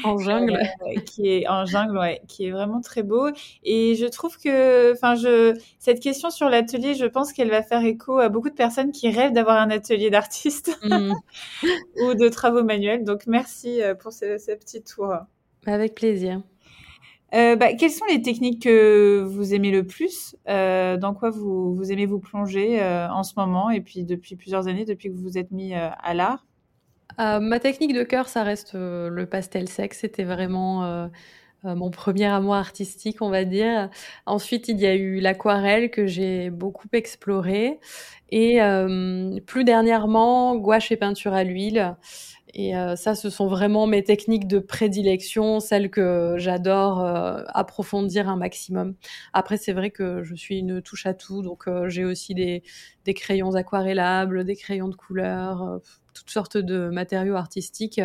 en 0.03 0.17
jungle. 0.17 0.59
qui 1.05 1.29
est 1.29 1.47
en 1.47 1.65
jungle, 1.65 1.97
ouais, 1.97 2.21
qui 2.27 2.47
est 2.47 2.51
vraiment 2.51 2.81
très 2.81 3.03
beau. 3.03 3.29
Et 3.63 3.95
je 3.95 4.05
trouve 4.05 4.37
que, 4.37 4.93
enfin, 4.93 5.15
je, 5.15 5.57
cette 5.79 5.99
question 5.99 6.29
sur 6.29 6.49
l'atelier, 6.49 6.95
je 6.95 7.05
pense 7.05 7.33
qu'elle 7.33 7.49
va 7.49 7.61
faire 7.61 7.83
écho 7.83 8.17
à 8.17 8.29
beaucoup 8.29 8.49
de 8.49 8.55
personnes 8.55 8.91
qui 8.91 9.09
rêvent 9.09 9.33
d'avoir 9.33 9.57
un 9.57 9.69
atelier 9.69 10.09
d'artiste. 10.09 10.77
Mmh. 10.83 11.13
ou 12.03 12.13
de 12.13 12.29
travaux 12.29 12.63
manuels. 12.63 13.03
Donc, 13.03 13.27
merci 13.27 13.81
euh, 13.81 13.95
pour 13.95 14.11
ce, 14.11 14.55
petit 14.55 14.81
tour. 14.81 15.13
Avec 15.65 15.95
plaisir. 15.95 16.41
Euh, 17.33 17.55
bah, 17.57 17.73
quelles 17.73 17.91
sont 17.91 18.05
les 18.05 18.21
techniques 18.21 18.63
que 18.63 19.21
vous 19.27 19.53
aimez 19.53 19.71
le 19.71 19.85
plus? 19.85 20.35
Euh, 20.47 20.97
Dans 20.97 21.13
quoi 21.13 21.29
vous, 21.29 21.75
vous, 21.75 21.91
aimez 21.91 22.05
vous 22.05 22.19
plonger 22.19 22.81
en 22.81 23.23
ce 23.23 23.33
moment 23.35 23.69
et 23.69 23.81
puis 23.81 24.05
depuis 24.05 24.35
plusieurs 24.35 24.67
années, 24.67 24.85
depuis 24.85 25.09
que 25.09 25.13
vous 25.13 25.23
vous 25.23 25.37
êtes 25.37 25.51
mis 25.51 25.73
à 25.73 26.13
l'art? 26.13 26.45
Ma 27.17 27.59
technique 27.59 27.93
de 27.93 28.03
cœur, 28.03 28.29
ça 28.29 28.43
reste 28.43 28.75
le 28.75 29.25
pastel 29.25 29.67
sec. 29.67 29.93
C'était 29.93 30.23
vraiment 30.23 31.09
mon 31.63 31.89
premier 31.89 32.25
amour 32.25 32.55
artistique, 32.55 33.21
on 33.21 33.29
va 33.29 33.43
dire. 33.43 33.89
Ensuite, 34.25 34.67
il 34.67 34.79
y 34.79 34.85
a 34.85 34.95
eu 34.95 35.19
l'aquarelle 35.19 35.89
que 35.89 36.07
j'ai 36.07 36.49
beaucoup 36.49 36.87
exploré. 36.93 37.79
Et 38.29 38.61
euh, 38.61 39.39
plus 39.45 39.63
dernièrement, 39.63 40.55
gouache 40.55 40.91
et 40.91 40.97
peinture 40.97 41.33
à 41.33 41.43
l'huile. 41.43 41.95
Et 42.53 42.75
euh, 42.75 42.95
ça, 42.95 43.13
ce 43.13 43.29
sont 43.29 43.47
vraiment 43.47 43.87
mes 43.87 44.03
techniques 44.03 44.47
de 44.47 44.59
prédilection, 44.59 45.59
celles 45.59 45.89
que 45.89 46.35
j'adore 46.37 47.01
euh, 47.01 47.43
approfondir 47.47 48.29
un 48.29 48.35
maximum. 48.35 48.95
Après, 49.33 49.57
c'est 49.57 49.73
vrai 49.73 49.91
que 49.91 50.23
je 50.23 50.33
suis 50.35 50.59
une 50.59 50.81
touche 50.81 51.05
à 51.05 51.13
tout, 51.13 51.41
donc 51.41 51.65
j'ai 51.87 52.05
aussi 52.05 52.33
des, 52.33 52.63
des, 53.05 53.13
crayons 53.13 53.53
aquarellables, 53.55 54.43
des 54.43 54.55
crayons 54.55 54.87
de 54.87 54.95
couleur, 54.95 55.79
toutes 56.13 56.29
sortes 56.29 56.57
de 56.57 56.89
matériaux 56.89 57.35
artistiques. 57.35 58.01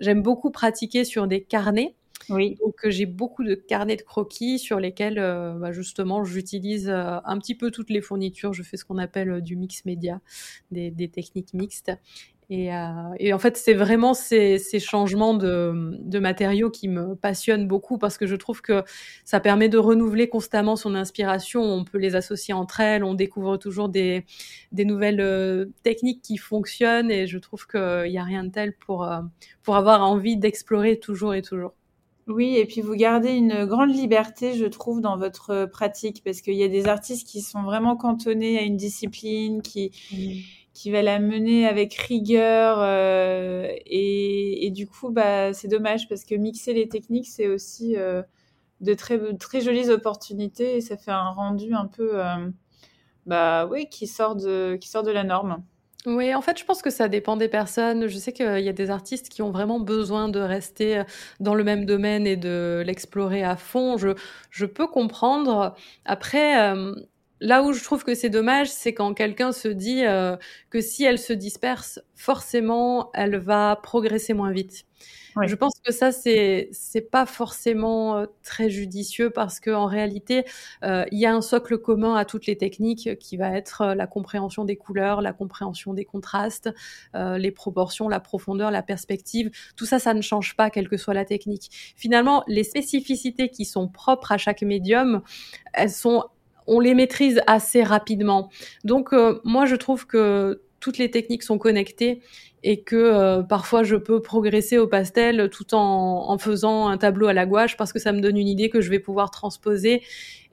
J'aime 0.00 0.22
beaucoup 0.22 0.50
pratiquer 0.50 1.04
sur 1.04 1.26
des 1.26 1.42
carnets 1.42 1.96
Oui. 2.28 2.56
Donc 2.60 2.76
j'ai 2.84 3.06
beaucoup 3.06 3.44
de 3.44 3.54
carnets 3.54 3.96
de 3.96 4.02
croquis 4.02 4.58
sur 4.58 4.80
lesquels 4.80 5.16
bah, 5.16 5.72
justement 5.72 6.24
j'utilise 6.24 6.88
un 6.90 7.38
petit 7.38 7.54
peu 7.54 7.70
toutes 7.70 7.90
les 7.90 8.00
fournitures. 8.00 8.52
Je 8.52 8.62
fais 8.62 8.76
ce 8.76 8.84
qu'on 8.84 8.98
appelle 8.98 9.40
du 9.40 9.56
mix 9.56 9.84
média, 9.84 10.20
des, 10.70 11.08
techniques 11.08 11.54
mixtes. 11.54 11.92
Et, 12.50 12.74
euh, 12.74 13.34
en 13.34 13.38
fait, 13.38 13.58
c'est 13.58 13.74
vraiment 13.74 14.14
ces, 14.14 14.58
changements 14.80 15.34
de, 15.34 16.18
matériaux 16.18 16.70
qui 16.70 16.88
me 16.88 17.14
passionnent 17.14 17.68
beaucoup 17.68 17.98
parce 17.98 18.16
que 18.16 18.26
je 18.26 18.36
trouve 18.36 18.62
que 18.62 18.82
ça 19.24 19.38
permet 19.40 19.68
de 19.68 19.78
renouveler 19.78 20.28
constamment 20.28 20.76
son 20.76 20.94
inspiration. 20.94 21.62
On 21.62 21.84
peut 21.84 21.98
les 21.98 22.16
associer 22.16 22.54
entre 22.54 22.80
elles, 22.80 23.04
on 23.04 23.14
découvre 23.14 23.58
toujours 23.58 23.88
des, 23.88 24.24
des 24.72 24.84
nouvelles 24.84 25.20
euh, 25.20 25.66
techniques 25.82 26.22
qui 26.22 26.38
fonctionnent 26.38 27.10
et 27.10 27.26
je 27.26 27.38
trouve 27.38 27.66
qu'il 27.66 28.10
n'y 28.10 28.18
a 28.18 28.24
rien 28.24 28.44
de 28.44 28.50
tel 28.50 28.74
pour, 28.74 29.04
euh, 29.04 29.20
pour 29.62 29.76
avoir 29.76 30.02
envie 30.08 30.36
d'explorer 30.36 30.98
toujours 30.98 31.34
et 31.34 31.42
toujours. 31.42 31.74
Oui, 32.28 32.56
et 32.56 32.66
puis 32.66 32.82
vous 32.82 32.94
gardez 32.94 33.32
une 33.32 33.64
grande 33.64 33.90
liberté, 33.90 34.54
je 34.54 34.66
trouve, 34.66 35.00
dans 35.00 35.16
votre 35.16 35.64
pratique, 35.64 36.22
parce 36.24 36.42
qu'il 36.42 36.54
y 36.54 36.62
a 36.62 36.68
des 36.68 36.86
artistes 36.86 37.26
qui 37.26 37.40
sont 37.40 37.62
vraiment 37.62 37.96
cantonnés 37.96 38.58
à 38.58 38.62
une 38.62 38.76
discipline, 38.76 39.62
qui, 39.62 39.92
qui 40.78 40.92
va 40.92 41.02
la 41.02 41.18
mener 41.18 41.66
avec 41.66 41.94
rigueur 41.94 42.78
euh, 42.80 43.68
et, 43.84 44.70
du 44.70 44.86
coup 44.86 45.10
bah 45.10 45.52
c'est 45.52 45.66
dommage 45.66 46.08
parce 46.08 46.24
que 46.24 46.36
mixer 46.36 46.72
les 46.72 46.88
techniques 46.88 47.26
c'est 47.26 47.48
aussi 47.48 47.96
euh, 47.96 48.22
de 48.80 48.94
très 48.94 49.34
très 49.38 49.60
jolies 49.60 49.90
opportunités 49.90 50.76
et 50.76 50.80
ça 50.80 50.96
fait 50.96 51.10
un 51.10 51.30
rendu 51.30 51.74
un 51.74 51.86
peu 51.86 52.24
euh, 52.24 52.48
bah 53.26 53.66
oui 53.66 53.88
qui 53.88 54.06
sort 54.06 54.36
de 54.36 54.76
qui 54.80 54.88
sort 54.88 55.02
de 55.02 55.10
la 55.10 55.24
norme. 55.24 55.64
Oui, 56.16 56.34
en 56.34 56.40
fait, 56.40 56.58
je 56.58 56.64
pense 56.64 56.80
que 56.80 56.90
ça 56.90 57.08
dépend 57.08 57.36
des 57.36 57.48
personnes. 57.48 58.06
Je 58.06 58.16
sais 58.18 58.32
qu'il 58.32 58.60
y 58.60 58.68
a 58.68 58.72
des 58.72 58.90
artistes 58.90 59.28
qui 59.28 59.42
ont 59.42 59.50
vraiment 59.50 59.80
besoin 59.80 60.28
de 60.28 60.38
rester 60.40 61.02
dans 61.40 61.54
le 61.54 61.64
même 61.64 61.84
domaine 61.84 62.26
et 62.26 62.36
de 62.36 62.82
l'explorer 62.86 63.42
à 63.42 63.56
fond. 63.56 63.96
Je, 63.98 64.10
je 64.50 64.64
peux 64.64 64.86
comprendre. 64.86 65.74
Après, 66.04 66.74
Là 67.40 67.62
où 67.62 67.72
je 67.72 67.82
trouve 67.84 68.04
que 68.04 68.14
c'est 68.14 68.30
dommage, 68.30 68.68
c'est 68.68 68.92
quand 68.92 69.14
quelqu'un 69.14 69.52
se 69.52 69.68
dit 69.68 70.04
euh, 70.04 70.36
que 70.70 70.80
si 70.80 71.04
elle 71.04 71.18
se 71.18 71.32
disperse, 71.32 72.00
forcément, 72.16 73.10
elle 73.14 73.36
va 73.36 73.76
progresser 73.80 74.34
moins 74.34 74.50
vite. 74.50 74.84
Je 75.46 75.54
pense 75.54 75.74
que 75.84 75.92
ça, 75.92 76.12
c'est 76.12 76.68
c'est 76.72 77.10
pas 77.10 77.26
forcément 77.26 78.16
euh, 78.16 78.26
très 78.42 78.70
judicieux 78.70 79.30
parce 79.30 79.60
que 79.60 79.70
en 79.70 79.86
réalité, 79.86 80.44
euh, 80.84 81.04
il 81.12 81.18
y 81.18 81.26
a 81.26 81.34
un 81.34 81.40
socle 81.40 81.78
commun 81.78 82.14
à 82.14 82.24
toutes 82.24 82.46
les 82.46 82.56
techniques 82.56 83.18
qui 83.18 83.36
va 83.36 83.56
être 83.56 83.94
la 83.94 84.06
compréhension 84.06 84.64
des 84.64 84.76
couleurs, 84.76 85.20
la 85.22 85.32
compréhension 85.32 85.94
des 85.94 86.04
contrastes, 86.04 86.70
les 87.14 87.50
proportions, 87.50 88.08
la 88.08 88.20
profondeur, 88.20 88.70
la 88.70 88.82
perspective. 88.82 89.50
Tout 89.76 89.86
ça, 89.86 89.98
ça 89.98 90.14
ne 90.14 90.20
change 90.22 90.56
pas, 90.56 90.70
quelle 90.70 90.88
que 90.88 90.96
soit 90.96 91.14
la 91.14 91.24
technique. 91.24 91.70
Finalement, 91.96 92.44
les 92.46 92.64
spécificités 92.64 93.48
qui 93.50 93.64
sont 93.64 93.88
propres 93.88 94.32
à 94.32 94.38
chaque 94.38 94.62
médium, 94.62 95.22
elles 95.72 95.90
sont 95.90 96.24
on 96.68 96.80
les 96.80 96.94
maîtrise 96.94 97.40
assez 97.46 97.82
rapidement. 97.82 98.50
Donc 98.84 99.12
euh, 99.12 99.40
moi 99.42 99.66
je 99.66 99.74
trouve 99.74 100.06
que 100.06 100.62
toutes 100.80 100.98
les 100.98 101.10
techniques 101.10 101.42
sont 101.42 101.58
connectées 101.58 102.20
et 102.62 102.80
que 102.80 102.96
euh, 102.96 103.42
parfois 103.42 103.82
je 103.82 103.96
peux 103.96 104.20
progresser 104.20 104.78
au 104.78 104.86
pastel 104.86 105.48
tout 105.50 105.74
en, 105.74 106.36
faisant 106.38 106.88
un 106.88 106.98
tableau 106.98 107.26
à 107.26 107.32
la 107.32 107.46
gouache 107.46 107.76
parce 107.76 107.92
que 107.92 107.98
ça 107.98 108.12
me 108.12 108.20
donne 108.20 108.36
une 108.36 108.48
idée 108.48 108.68
que 108.68 108.80
je 108.80 108.90
vais 108.90 108.98
pouvoir 108.98 109.30
transposer. 109.30 110.02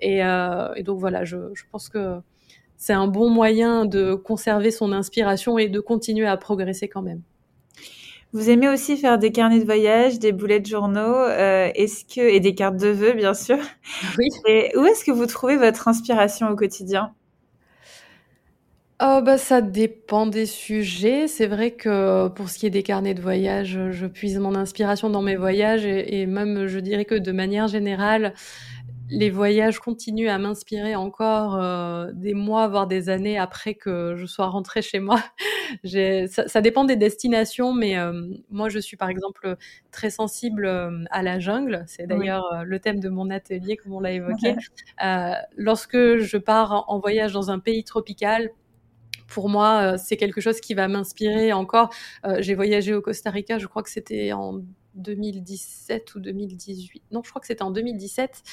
Et, 0.01 0.24
euh, 0.24 0.82
donc 0.84 1.00
voilà, 1.00 1.24
je, 1.24 1.38
je 1.53 1.63
pense 1.72 1.89
que 1.89 2.17
c'est 2.77 2.94
un 2.94 3.08
bon 3.08 3.29
moyen 3.29 3.86
de 3.86 4.13
conserver 4.13 4.72
son 4.72 4.91
inspiration 4.91 5.58
et 5.58 5.70
de 5.70 5.79
continuer 5.79 6.27
à 6.27 6.38
progresser 6.38 6.88
quand 6.88 7.01
même. 7.01 7.22
Vous 8.34 8.50
aimez 8.50 8.67
aussi 8.67 8.98
faire 8.98 9.17
des 9.17 9.32
carnets 9.32 9.60
de 9.60 9.65
voyage, 9.65 10.20
des 10.20 10.34
boulets 10.34 10.60
de 10.60 10.65
journaux, 10.65 11.00
euh, 11.00 11.70
est-ce 11.74 12.03
que 12.03 12.20
et 12.20 12.41
des 12.41 12.53
cartes 12.53 12.75
de 12.75 12.89
vœux 12.89 13.13
bien 13.13 13.34
sûr. 13.34 13.58
Oui. 14.17 14.27
Et 14.46 14.77
où 14.77 14.86
est-ce 14.86 15.05
que 15.05 15.12
vous 15.12 15.25
trouvez 15.25 15.55
votre 15.55 15.88
inspiration 15.88 16.50
au 16.50 16.55
quotidien? 16.58 17.13
Oh 19.02 19.20
bah 19.22 19.38
ça 19.38 19.62
dépend 19.62 20.25
des 20.25 20.46
sujets. 20.46 21.28
C'est 21.28 21.48
vrai 21.48 21.72
que 21.72 22.30
pour 22.30 22.50
ce 22.50 22.58
qui 22.58 22.66
est 22.66 22.70
des 22.70 22.84
carnets 22.84 23.14
de 23.14 23.22
voyage, 23.22 23.78
je 23.92 24.08
puise 24.08 24.40
mon 24.40 24.56
inspiration 24.56 25.10
dans 25.10 25.22
mes 25.22 25.36
voyages 25.36 25.86
et, 25.86 26.22
et 26.22 26.25
même 26.25 26.68
je 26.68 26.80
dirais 26.80 27.04
que 27.04 27.16
de 27.16 27.32
manière 27.34 27.68
générale, 27.68 28.34
les 29.10 29.30
voyages 29.30 29.80
continuent 29.80 30.30
à 30.30 30.38
m'inspirer 30.38 30.96
encore 30.96 31.56
euh, 31.56 32.12
des 32.14 32.34
mois, 32.34 32.68
voire 32.68 32.88
des 32.88 33.10
années 33.10 33.38
après 33.38 33.75
que 33.75 34.16
je 34.16 34.25
sois 34.25 34.48
rentrée 34.48 34.82
chez 34.82 35.00
moi. 35.00 35.22
ça, 36.28 36.48
ça, 36.48 36.62
dépend 36.62 36.86
des 36.86 36.96
destinations, 36.96 37.74
mais 37.74 37.98
euh, 37.98 38.28
moi, 38.50 38.70
je 38.70 38.80
suis 38.80 38.98
par 38.98 39.10
exemple 39.10 39.58
très 39.92 40.10
sensible 40.10 40.66
euh, 40.66 41.04
à 41.12 41.22
la 41.22 41.40
jungle. 41.40 41.84
C'est 41.88 42.08
d'ailleurs 42.08 42.64
le 42.66 42.80
thème 42.80 43.00
de 43.00 43.10
mon 43.10 43.30
atelier, 43.30 43.78
comme 43.78 43.94
on 43.94 44.00
l'a 44.00 44.12
évoqué. 44.12 44.56
lorsque 45.56 46.18
je 46.18 46.38
pars 46.38 46.86
en 46.88 47.00
voyage 47.00 47.34
dans 47.34 47.52
un 47.52 47.60
pays 47.60 47.84
tropical, 47.84 48.50
pour 49.27 49.50
moi, 49.50 49.97
c'est 49.97 50.17
quelque 50.17 50.39
chose 50.39 50.62
qui 50.62 50.74
va 50.74 50.88
m'inspirer 50.88 51.51
encore. 51.51 51.89
J'ai 52.39 52.55
voyagé 52.55 52.93
au 52.93 53.01
Costa 53.01 53.29
Rica, 53.31 53.57
je 53.57 53.67
crois 53.67 53.83
que 53.83 53.89
c'était 53.89 54.31
en 54.33 54.62
2017 54.95 56.15
ou 56.15 56.19
2018. 56.19 57.03
Non, 57.12 57.21
je 57.24 57.29
crois 57.29 57.39
que 57.39 57.47
c'était 57.47 57.62
en 57.62 57.71
2017. 57.71 58.43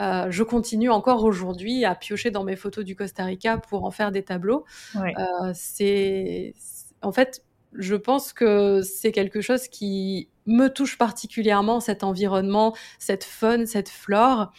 Euh, 0.00 0.30
je 0.30 0.42
continue 0.42 0.90
encore 0.90 1.24
aujourd'hui 1.24 1.84
à 1.84 1.94
piocher 1.94 2.30
dans 2.30 2.44
mes 2.44 2.56
photos 2.56 2.84
du 2.84 2.96
Costa 2.96 3.24
Rica 3.24 3.58
pour 3.58 3.84
en 3.84 3.90
faire 3.90 4.10
des 4.10 4.22
tableaux. 4.22 4.64
Euh, 4.96 5.52
c'est, 5.54 6.54
en 7.02 7.12
fait, 7.12 7.44
je 7.74 7.94
pense 7.94 8.32
que 8.32 8.82
c'est 8.82 9.12
quelque 9.12 9.40
chose 9.40 9.68
qui 9.68 10.28
me 10.46 10.68
touche 10.68 10.98
particulièrement, 10.98 11.80
cet 11.80 12.02
environnement, 12.02 12.74
cette 12.98 13.24
faune, 13.24 13.66
cette 13.66 13.88
flore. 13.88 14.52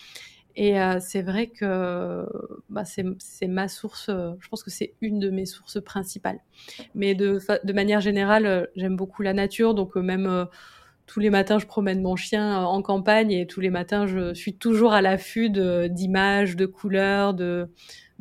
Et 0.56 0.80
euh, 0.80 1.00
c'est 1.00 1.22
vrai 1.22 1.48
que 1.48 2.26
bah, 2.70 2.84
c'est 2.86 3.48
ma 3.48 3.68
source, 3.68 4.10
je 4.10 4.48
pense 4.50 4.64
que 4.64 4.70
c'est 4.70 4.94
une 5.02 5.20
de 5.20 5.30
mes 5.30 5.46
sources 5.46 5.82
principales. 5.82 6.40
Mais 6.96 7.16
de, 7.16 7.40
manière 7.74 8.02
générale, 8.02 8.70
j'aime 8.76 8.96
beaucoup 8.96 9.22
la 9.22 9.34
nature, 9.34 9.74
donc 9.74 9.96
même 9.96 10.48
tous 11.12 11.20
les 11.20 11.30
matins, 11.30 11.60
je 11.60 11.66
promène 11.66 12.02
mon 12.02 12.16
chien 12.16 12.62
euh, 12.62 12.64
en 12.64 12.82
campagne 12.82 13.32
et 13.32 13.46
tous 13.46 13.60
les 13.60 13.70
matins, 13.70 14.08
je 14.08 14.34
suis 14.34 14.56
toujours 14.56 14.94
à 14.94 15.02
l'affût 15.02 15.50
d'images, 15.50 16.56
de, 16.56 16.66
couleurs, 16.66 17.34
de, 17.34 17.68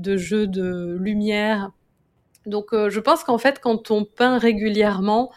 jeux 0.02 0.48
de 0.48 0.96
lumière. 0.98 1.70
Donc, 2.46 2.72
euh, 2.72 2.90
je 2.90 2.98
pense 2.98 3.22
qu'en 3.22 3.38
fait, 3.38 3.60
quand 3.60 3.92
on 3.92 4.04
peint 4.04 4.38
régulièrement, 4.38 5.30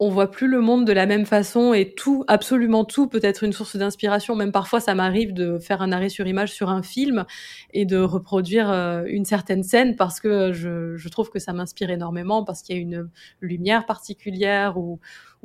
on 0.00 0.10
voit 0.10 0.30
plus 0.30 0.46
le 0.46 0.60
monde 0.60 0.86
de 0.86 0.92
la 0.92 1.06
même 1.06 1.26
façon 1.26 1.72
et 1.72 1.92
tout, 1.92 2.22
absolument 2.28 2.84
tout 2.84 3.08
peut 3.08 3.20
être 3.22 3.42
une 3.42 3.52
source 3.52 3.76
d'inspiration. 3.76 4.36
Même 4.36 4.52
parfois, 4.52 4.78
ça 4.78 4.94
m'arrive 4.94 5.32
de 5.32 5.58
faire 5.58 5.82
un 5.82 5.90
arrêt 5.90 6.08
sur 6.08 6.26
image 6.28 6.52
sur 6.52 6.70
un 6.70 6.82
film 6.82 7.24
et 7.72 7.84
de 7.84 7.98
reproduire 7.98 8.70
euh, 8.70 9.02
une 9.06 9.24
certaine 9.24 9.64
scène 9.64 9.96
parce 9.96 10.20
que 10.20 10.52
je, 10.52 11.08
trouve 11.08 11.30
que 11.30 11.40
ça 11.40 11.52
m'inspire 11.52 11.90
énormément 11.90 12.44
parce 12.44 12.62
qu'il 12.62 12.76
y 12.76 12.78
a 12.78 12.82
une 12.82 13.10
lumière 13.40 13.86
particulière 13.86 14.78
ou, 14.78 15.00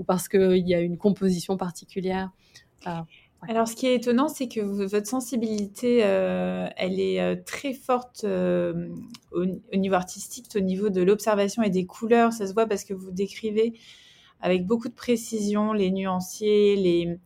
parce 0.05 0.27
qu'il 0.27 0.67
y 0.67 0.75
a 0.75 0.81
une 0.81 0.98
composition 0.98 1.57
particulière. 1.57 2.29
Alors, 3.48 3.67
ce 3.67 3.75
qui 3.75 3.88
est 3.88 3.95
étonnant, 3.95 4.27
c'est 4.27 4.48
que 4.48 4.62
votre 4.62 5.07
sensibilité, 5.07 6.01
euh, 6.03 6.67
elle 6.77 7.00
est 7.00 7.19
euh, 7.19 7.36
très 7.43 7.74
forte 7.74 8.24
au, 8.24 9.41
au, 9.41 9.75
niveau 9.75 9.95
artistique, 9.95 10.45
au 10.55 10.60
niveau 10.60 10.89
de 10.89 11.01
l'observation 11.01 11.63
et 11.63 11.69
des 11.69 11.86
couleurs. 11.86 12.33
Ça 12.33 12.45
se 12.45 12.53
voit 12.53 12.67
parce 12.67 12.83
que 12.83 12.93
vous 12.93 13.12
décrivez 13.12 13.74
avec 14.43 14.67
beaucoup 14.67 14.89
de 14.89 14.93
précision 14.93 15.71
les 15.71 15.89
nuanciers, 15.89 16.75
les, 16.75 17.17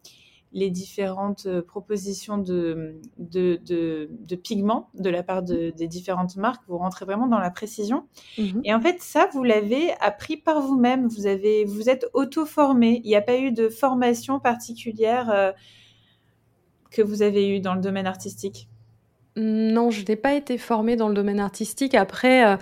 les 0.54 0.70
différentes 0.70 1.48
euh, 1.48 1.64
propositions 1.64 2.38
de, 2.38 3.02
de, 3.18 3.60
de, 3.66 4.36
pigments 4.36 4.92
de 4.94 5.10
la 5.10 5.24
part 5.24 5.42
des 5.42 5.88
différentes 5.88 6.36
marques. 6.36 6.62
Vous 6.68 6.78
rentrez 6.78 7.06
vraiment 7.06 7.26
dans 7.26 7.40
la 7.40 7.50
précision. 7.50 8.06
Mhm. 8.38 8.62
Et 8.64 8.74
en 8.74 8.80
fait, 8.80 9.02
ça, 9.02 9.28
vous 9.34 9.44
l'avez 9.44 9.94
appris 10.00 10.38
par 10.38 10.62
vous-même. 10.62 11.08
Vous, 11.08 11.26
avez, 11.26 11.66
vous 11.66 11.90
êtes 11.90 12.06
auto-formé. 12.14 13.02
Il 13.04 13.08
n'y 13.08 13.16
a 13.16 13.22
pas 13.22 13.38
eu 13.38 13.52
de 13.52 13.68
formation 13.68 14.40
particulière 14.40 15.32
euh, 15.32 15.52
que 16.92 17.02
vous 17.02 17.24
avez 17.24 17.50
eue 17.50 17.62
dans 17.62 17.74
le 17.74 17.82
domaine 17.82 18.06
artistique 18.06 18.70
Non, 19.36 19.90
je 19.90 20.06
n'ai 20.08 20.16
pas 20.16 20.36
été 20.36 20.60
formée 20.60 20.96
dans 20.96 21.10
le 21.10 21.16
domaine 21.16 21.40
artistique. 21.40 21.96
Après... 21.96 22.46
Euh, 22.46 22.58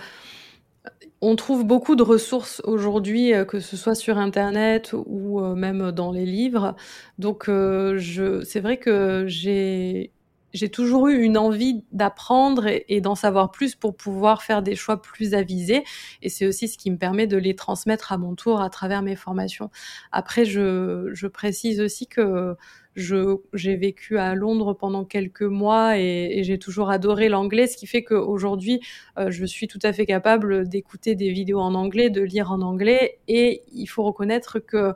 on 1.26 1.34
trouve 1.34 1.64
beaucoup 1.64 1.96
de 1.96 2.04
ressources 2.04 2.62
aujourd'hui, 2.64 3.34
euh, 3.34 3.44
que 3.44 3.58
ce 3.58 3.76
soit 3.76 3.96
sur 3.96 4.16
internet 4.16 4.94
ou 5.06 5.40
euh, 5.40 5.56
même 5.56 5.90
dans 5.90 6.12
les 6.12 6.24
livres. 6.24 6.76
Donc, 7.18 7.48
euh, 7.48 7.98
je 7.98 8.44
c'est 8.44 8.60
vrai 8.60 8.76
que 8.76 9.26
j'ai 9.26 10.12
toujours 10.72 11.08
eu 11.08 11.20
une 11.20 11.36
envie 11.36 11.84
d'apprendre 11.90 12.66
et, 12.68 13.00
d'en 13.00 13.16
savoir 13.16 13.50
plus 13.50 13.74
pour 13.74 13.96
pouvoir 13.96 14.42
faire 14.42 14.62
des 14.62 14.76
choix 14.76 15.02
plus 15.02 15.34
avisés. 15.34 15.82
Et 16.22 16.28
c'est 16.28 16.46
aussi 16.46 16.68
ce 16.68 16.78
qui 16.78 16.92
me 16.92 16.96
permet 16.96 17.26
de 17.26 17.36
les 17.36 17.56
transmettre 17.56 18.12
à 18.12 18.18
mon 18.18 18.36
tour 18.36 18.60
à 18.60 18.70
travers 18.70 19.02
mes 19.02 19.16
formations. 19.16 19.70
Après, 20.12 20.44
je 20.44 21.26
précise 21.26 21.80
aussi 21.80 22.06
que 22.06 22.56
j'ai 22.96 23.76
vécu 23.76 24.18
à 24.18 24.34
Londres 24.34 24.74
pendant 24.74 25.04
quelques 25.04 25.42
mois 25.42 25.98
et, 25.98 26.42
j'ai 26.42 26.58
toujours 26.58 26.90
adoré 26.90 27.28
l'anglais, 27.28 27.66
ce 27.66 27.76
qui 27.76 27.86
fait 27.86 28.02
qu'aujourd'hui, 28.02 28.80
euh, 29.18 29.30
je 29.30 29.44
suis 29.44 29.68
tout 29.68 29.78
à 29.82 29.92
fait 29.92 30.06
capable 30.06 30.68
d'écouter 30.68 31.14
des 31.14 31.30
vidéos 31.30 31.60
en 31.60 31.74
anglais, 31.74 32.10
de 32.10 32.22
lire 32.22 32.50
en 32.52 32.62
anglais. 32.62 33.18
Et 33.28 33.62
il 33.72 33.86
faut 33.86 34.02
reconnaître 34.02 34.58
que 34.58 34.94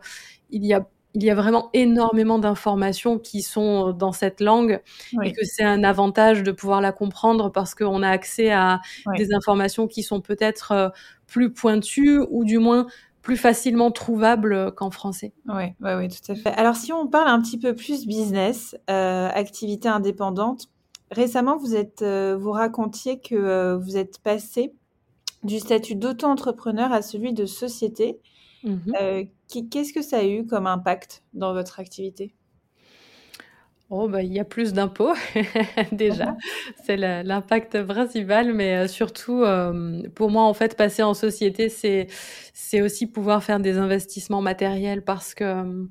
il 0.51 0.65
y 0.65 0.73
a 0.75 0.87
il 1.15 1.25
y 1.25 1.31
a 1.31 1.35
vraiment 1.35 1.71
énormément 1.73 2.39
d'informations 2.39 3.19
qui 3.19 3.43
sont 3.43 3.93
dans 3.93 4.13
cette 4.13 4.41
langue 4.41 4.81
et 5.25 5.33
que 5.33 5.45
c'est 5.45 5.65
un 5.65 5.83
avantage 5.83 6.45
de 6.45 6.53
pouvoir 6.53 6.81
la 6.81 6.93
comprendre 6.93 7.51
parce 7.51 7.75
qu'on 7.75 8.03
a 8.03 8.09
accès 8.09 8.53
à 8.53 8.81
des 9.17 9.35
informations 9.35 9.89
qui 9.89 10.05
sont 10.05 10.21
peut-être 10.21 10.73
euh, 10.73 10.89
plus 11.27 11.53
pointues 11.53 12.21
ou 12.31 12.45
du 12.45 12.59
moins 12.59 12.87
plus 13.23 13.37
facilement 13.37 13.91
trouvables 13.91 14.75
qu'en 14.75 14.91
français. 14.91 15.33
Oui, 15.47 15.75
ouais, 15.81 15.95
ouais, 15.95 16.09
tout 16.09 16.33
à 16.33 16.35
fait. 16.35 16.51
Alors 16.51 16.77
si 16.77 16.93
on 16.93 17.07
parle 17.07 17.29
un 17.29 17.41
petit 17.41 17.59
peu 17.59 17.75
plus 17.75 18.07
business, 18.07 18.77
euh, 18.89 19.29
activité 19.33 19.89
indépendante, 19.89 20.69
récemment 21.11 21.57
vous 21.57 21.75
êtes, 21.75 22.03
euh, 22.03 22.37
vous 22.39 22.53
racontiez 22.53 23.21
que 23.21 23.75
vous 23.75 23.97
êtes 23.97 24.19
passé 24.21 24.73
du 25.43 25.59
statut 25.59 25.95
d'auto-entrepreneur 25.95 26.93
à 26.93 27.03
celui 27.03 27.33
de 27.33 27.47
société. 27.47 28.19
Mmh 28.63 28.77
euh, 29.01 29.25
qu'est-ce 29.71 29.93
que 29.93 30.03
ça 30.03 30.19
a 30.19 30.25
eu 30.25 30.47
comme 30.47 30.67
impact 30.67 31.23
dans 31.33 31.55
votre 31.55 31.81
activité? 31.81 32.35
Oh, 33.93 34.09
bah, 34.09 34.23
il 34.23 34.33
y 34.33 34.39
a 34.39 34.45
plus 34.45 34.73
d'impôts 34.73 35.15
déjà, 35.93 36.37
c'est 36.85 36.97
l'impact 36.97 37.83
principal, 37.83 38.55
mais 38.55 38.77
euh, 38.85 38.89
surtout, 38.89 39.43
euh, 39.43 40.01
pour 40.15 40.31
moi, 40.31 40.45
en 40.45 40.55
fait, 40.55 40.77
passer 40.77 41.03
en 41.03 41.13
société, 41.13 41.69
c'est 41.69 42.07
c'est 42.55 42.83
aussi 42.83 43.09
pouvoir 43.09 43.43
faire 43.43 43.59
des 43.59 43.79
investissements 43.79 44.43
matériels 44.43 45.03
parce 45.03 45.35
que 45.35 45.89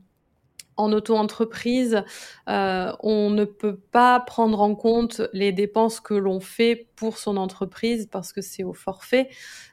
en 0.78 0.94
auto-entreprise, 0.94 2.04
euh, 2.50 2.94
on 3.02 3.30
ne 3.32 3.46
peut 3.46 3.78
pas 3.78 4.20
prendre 4.22 4.62
en 4.62 4.76
compte 4.76 5.22
les 5.34 5.52
dépenses 5.52 6.00
que 6.00 6.14
l'on 6.14 6.40
fait 6.40 6.88
pour 6.96 7.18
son 7.18 7.38
entreprise 7.38 8.08
parce 8.12 8.32
que 8.34 8.42
c'est 8.42 8.64
au 8.64 8.74
forfait. 8.74 9.30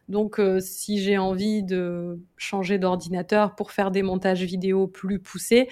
Donc, 0.09 0.41
euh, 0.41 0.61
si 0.61 1.01
j'ai 1.01 1.19
envie 1.19 1.63
de 1.63 2.19
changer 2.37 2.79
d'ordinateur 2.79 3.55
pour 3.55 3.71
faire 3.73 3.93
des 3.93 4.03
montages 4.03 4.43
vidéo 4.43 4.89
plus 4.89 5.21
poussés, 5.21 5.69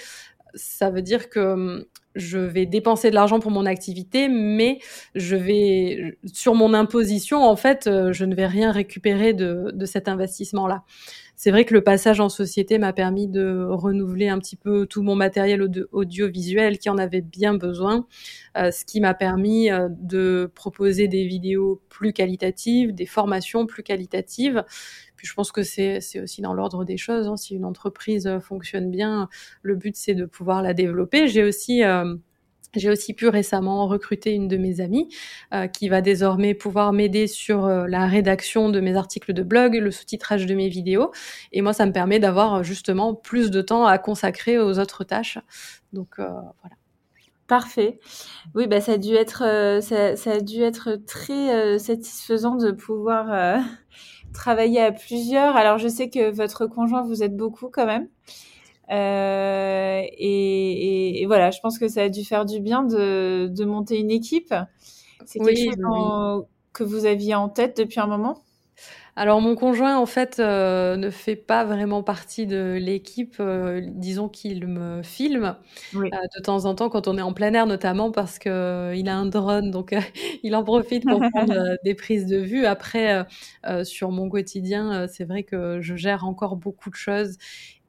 ça 0.54 0.90
veut 0.90 1.02
dire 1.02 1.28
que 1.30 1.88
je 2.14 2.38
vais 2.38 2.66
dépenser 2.66 3.11
de 3.11 3.14
l'argent 3.14 3.40
pour 3.40 3.50
mon 3.50 3.66
activité, 3.66 4.28
mais 4.28 4.78
je 5.14 5.37
vais 5.37 6.18
sur 6.33 6.54
mon 6.54 6.75
imposition, 6.75 7.42
en 7.42 7.56
fait, 7.56 7.87
euh, 7.87 8.12
je 8.12 8.25
ne 8.25 8.35
vais 8.35 8.47
rien 8.47 8.73
récupérer 8.73 9.33
de, 9.33 9.71
de 9.73 9.87
cet 9.87 10.09
investissement-là 10.09 10.85
c'est 11.37 11.50
vrai 11.50 11.64
que 11.64 11.75
le 11.75 11.83
passage 11.83 12.21
en 12.21 12.29
société 12.29 12.79
m'a 12.79 12.93
permis 12.93 13.26
de 13.29 13.67
renouveler 13.69 14.29
un 14.29 14.38
petit 14.38 14.57
peu 14.57 14.87
tout 14.87 15.03
mon 15.03 15.17
matériel 15.17 15.69
audiovisuel 15.93 16.79
qui 16.79 16.88
en 16.88 16.99
avait 16.99 17.23
bien 17.23 17.55
besoin, 17.55 18.07
euh, 18.57 18.71
ce 18.71 18.85
qui 18.85 19.00
m'a 19.00 19.14
permis 19.14 19.71
euh, 19.71 19.88
de 19.91 20.50
proposer 20.55 21.09
des 21.09 21.26
vidéos 21.26 21.83
plus 21.88 22.12
qualitatives, 22.12 22.95
des 22.95 23.07
formations 23.07 23.67
plus 23.67 23.83
qualitatives. 23.83 24.64
Puis 25.17 25.26
je 25.26 25.35
pense 25.35 25.53
que 25.53 25.62
c'est 25.62 25.99
aussi 26.23 26.41
dans 26.41 26.55
l'ordre 26.55 26.85
des 26.85 26.97
choses. 26.97 27.26
Hein. 27.26 27.37
Si 27.37 27.55
une 27.55 27.64
entreprise 27.64 28.31
fonctionne 28.41 28.91
bien, 28.91 29.29
le 29.62 29.75
but 29.75 29.97
c'est 29.97 30.14
de 30.14 30.26
pouvoir 30.26 30.62
la 30.62 30.75
développer. 30.75 31.29
J'ai 31.29 31.43
aussi 31.43 31.83
euh, 31.83 32.14
j'ai 32.76 32.90
aussi 32.90 33.14
pu 33.14 33.28
récemment 33.28 33.87
recruter 33.87 34.33
une 34.33 34.49
de 34.49 34.57
mes 34.57 34.81
amies 34.81 35.09
euh, 35.52 35.66
qui 35.66 35.88
va 35.88 36.00
désormais 36.00 36.54
pouvoir 36.54 36.93
m'aider 36.93 37.26
sur 37.26 37.64
euh, 37.64 37.87
la 37.87 38.07
rédaction 38.07 38.69
de 38.69 38.81
mes 38.81 38.97
articles 38.97 39.33
de 39.33 39.43
blog, 39.43 39.75
le 39.75 39.90
sous-titrage 39.90 40.47
de 40.47 40.54
mes 40.54 40.69
vidéos. 40.69 41.12
Et 41.52 41.62
moi, 41.62 41.73
ça 41.73 41.87
me 41.87 41.93
permet 41.93 42.19
d'avoir 42.19 42.54
euh, 42.54 42.62
justement 42.62 43.14
plus 43.14 43.50
de 43.50 43.62
temps 43.62 43.87
à 43.87 43.99
consacrer 43.99 44.59
aux 44.59 44.78
autres 44.78 45.04
tâches. 45.04 45.38
Donc 45.93 46.16
voilà. 46.16 46.76
Parfait. 47.47 48.00
Oui, 48.54 48.66
bah 48.66 48.81
ça 48.81 48.93
a 48.93 48.99
dû 48.99 49.14
être 49.14 49.40
ça, 49.83 50.16
ça, 50.16 50.31
a 50.33 50.40
dû 50.40 50.62
être 50.62 50.99
très 51.07 51.78
satisfaisant 51.78 52.57
de 52.57 52.73
pouvoir 52.73 53.61
travailler 54.33 54.81
à 54.81 54.93
plusieurs. 54.93 55.54
Alors 55.54 55.78
je 55.78 55.87
sais 55.87 56.09
que 56.09 56.31
votre 56.31 56.66
conjoint 56.66 57.02
vous 57.02 57.23
aide 57.23 57.37
beaucoup 57.37 57.69
quand 57.69 57.87
même. 57.87 58.09
Euh, 58.91 60.03
et, 60.19 61.25
voilà, 61.26 61.50
je 61.50 61.61
pense 61.61 61.79
que 61.79 61.88
ça 61.88 62.03
a 62.03 62.09
dû 62.09 62.25
faire 62.25 62.45
du 62.45 62.61
bien 62.61 62.83
de, 62.83 63.49
de 63.49 63.64
monter 63.64 63.99
une 63.99 64.11
équipe. 64.11 64.54
C'est 65.25 65.39
quelque 65.39 65.56
chose 65.56 66.47
que 66.73 66.85
vous 66.85 67.06
aviez 67.06 67.35
en 67.35 67.49
tête 67.49 67.76
depuis 67.78 68.00
un 68.00 68.06
moment? 68.06 68.43
Alors 69.17 69.41
mon 69.41 69.54
conjoint 69.54 69.97
en 69.97 70.06
fait 70.06 70.41
euh, 70.41 70.97
ne 70.97 71.08
fait 71.08 71.37
pas 71.37 71.65
vraiment 71.65 72.02
partie 72.02 72.47
de 72.47 72.76
l'équipe. 72.80 73.37
Euh, 73.39 73.80
disons 73.85 74.28
qu'il 74.28 74.67
me 74.67 75.04
filme 75.04 75.54
de 75.93 76.43
temps 76.43 76.65
en 76.65 76.75
temps 76.75 76.89
quand 76.89 77.06
on 77.06 77.17
est 77.17 77.23
en 77.23 77.32
plein 77.32 77.54
air 77.54 77.67
notamment 77.67 78.11
parce 78.11 78.41
que 78.41 78.93
il 78.97 79.08
a 79.08 79.17
un 79.17 79.26
drone 79.26 79.71
donc 79.71 79.95
il 80.43 80.56
en 80.56 80.65
profite 80.65 81.04
pour 81.06 81.21
prendre 81.32 81.78
des 81.85 81.95
prises 81.95 82.26
de 82.26 82.39
vue. 82.39 82.67
Après 82.67 83.25
sur 83.85 84.11
mon 84.11 84.28
quotidien 84.28 85.06
c'est 85.06 85.25
vrai 85.25 85.45
que 85.45 85.80
je 85.80 85.95
gère 85.95 86.25
encore 86.25 86.56
beaucoup 86.56 86.91
de 86.91 86.97
choses 86.97 87.39